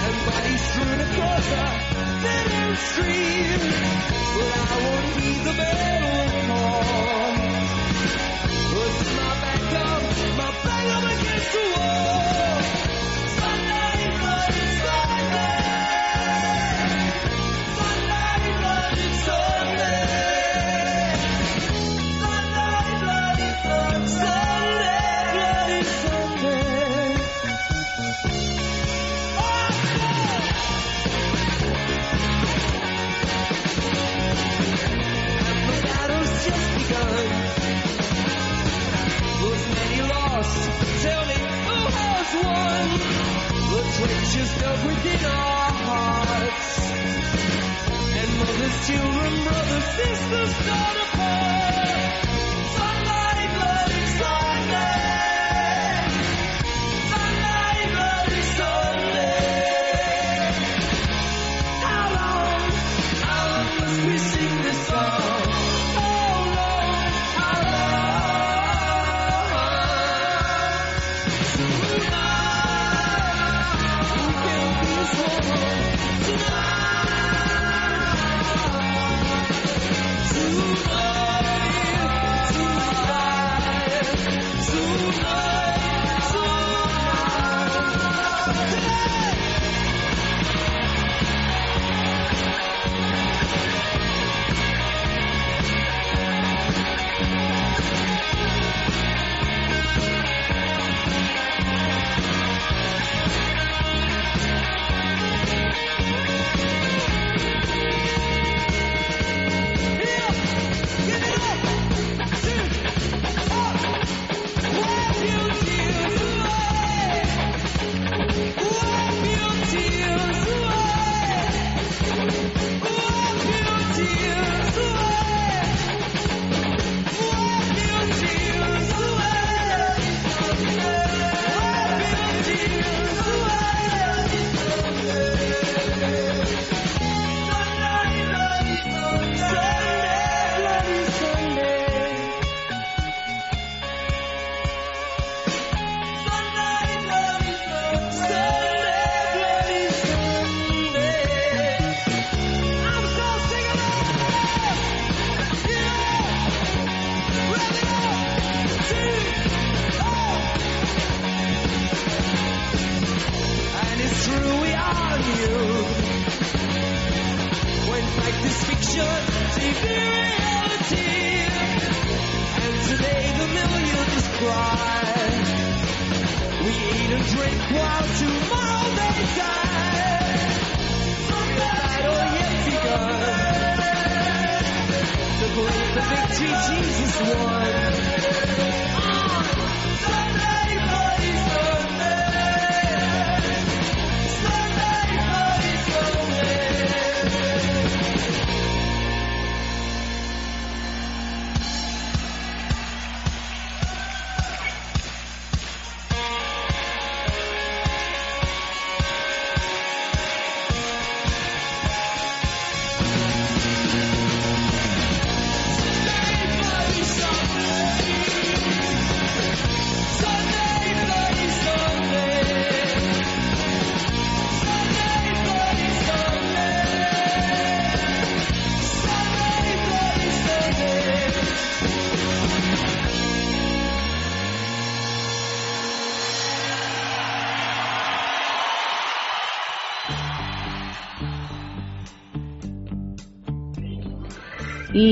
[0.08, 1.86] And bodies strewn across a
[2.78, 3.60] stream.
[4.36, 6.84] Well, I would be the man with more.
[9.18, 10.02] My back up,
[10.38, 11.95] my back up against the wall.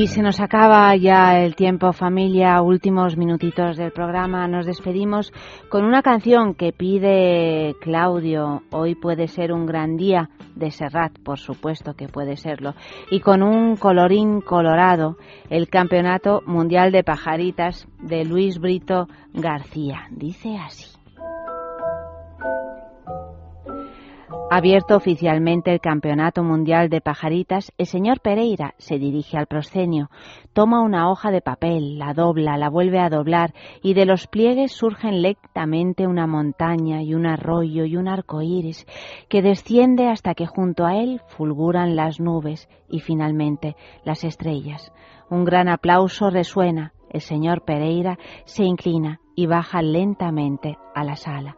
[0.08, 4.48] Se nos acaba ya el tiempo, familia, últimos minutitos del programa.
[4.48, 5.32] Nos despedimos
[5.70, 8.64] con una canción que pide Claudio.
[8.72, 12.76] Hoy puede ser un gran día de Serrat, por supuesto que puede serlo.
[13.12, 15.18] Y con un colorín colorado,
[15.50, 20.08] el Campeonato Mundial de Pajaritas de Luis Brito García.
[20.12, 20.93] Dice así.
[24.56, 30.12] Abierto oficialmente el Campeonato Mundial de Pajaritas, el señor Pereira se dirige al proscenio,
[30.54, 34.72] toma una hoja de papel, la dobla, la vuelve a doblar y de los pliegues
[34.72, 38.86] surgen lentamente una montaña y un arroyo y un arco iris
[39.28, 43.76] que desciende hasta que junto a él fulguran las nubes y finalmente
[44.06, 44.94] las estrellas.
[45.32, 51.58] Un gran aplauso resuena, el señor Pereira se inclina y baja lentamente a la sala.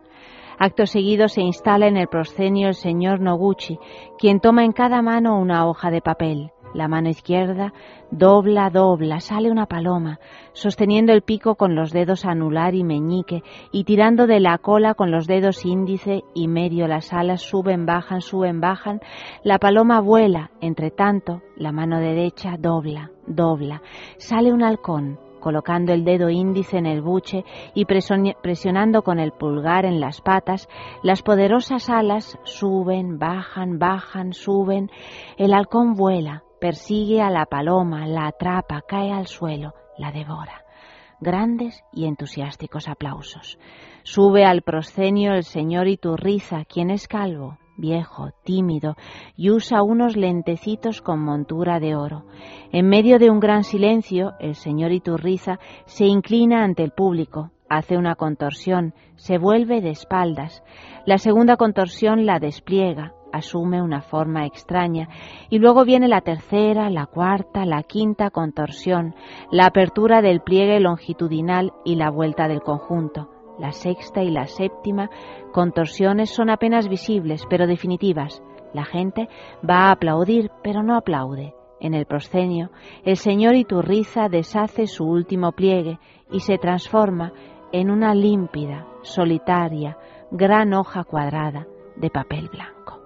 [0.57, 3.77] Acto seguido se instala en el proscenio el señor Noguchi,
[4.18, 6.52] quien toma en cada mano una hoja de papel.
[6.73, 7.72] La mano izquierda
[8.11, 10.19] dobla, dobla, sale una paloma,
[10.53, 15.11] sosteniendo el pico con los dedos anular y meñique y tirando de la cola con
[15.11, 16.88] los dedos índice y medio.
[16.88, 19.02] Las alas suben, bajan, suben, bajan.
[19.44, 20.52] La paloma vuela.
[20.61, 23.82] Entre tanto, la mano derecha dobla, dobla.
[24.18, 27.46] Sale un halcón, colocando el dedo índice en el buche
[27.76, 30.68] y presionando con el pulgar en las patas,
[31.04, 34.90] las poderosas alas suben, bajan, bajan, suben.
[35.38, 40.66] El halcón vuela, persigue a la paloma, la atrapa, cae al suelo, la devora.
[41.20, 43.60] Grandes y entusiásticos aplausos.
[44.02, 48.95] Sube al proscenio el señor Iturriza, quien es calvo, viejo, tímido,
[49.35, 52.26] y usa unos lentecitos con montura de oro.
[52.72, 57.97] En medio de un gran silencio, el señor Iturriza se inclina ante el público, hace
[57.97, 60.64] una contorsión, se vuelve de espaldas.
[61.06, 65.10] La segunda contorsión la despliega, asume una forma extraña,
[65.49, 69.14] y luego viene la tercera, la cuarta, la quinta contorsión,
[69.52, 73.35] la apertura del pliegue longitudinal y la vuelta del conjunto.
[73.60, 75.10] La sexta y la séptima
[75.53, 78.44] contorsiones son apenas visibles, pero definitivas.
[78.73, 79.30] La gente
[79.68, 81.56] va a aplaudir, pero no aplaude.
[81.80, 82.72] En el proscenio,
[83.03, 85.99] el señor Iturriza deshace su último pliegue
[86.32, 87.32] y se transforma
[87.72, 89.98] en una límpida, solitaria,
[90.32, 93.02] gran hoja cuadrada de papel blanco.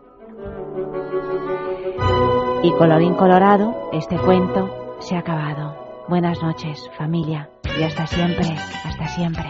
[2.63, 5.75] Y colorín colorado, este cuento se ha acabado.
[6.07, 7.49] Buenas noches, familia,
[7.79, 8.55] y hasta siempre,
[8.85, 9.49] hasta siempre.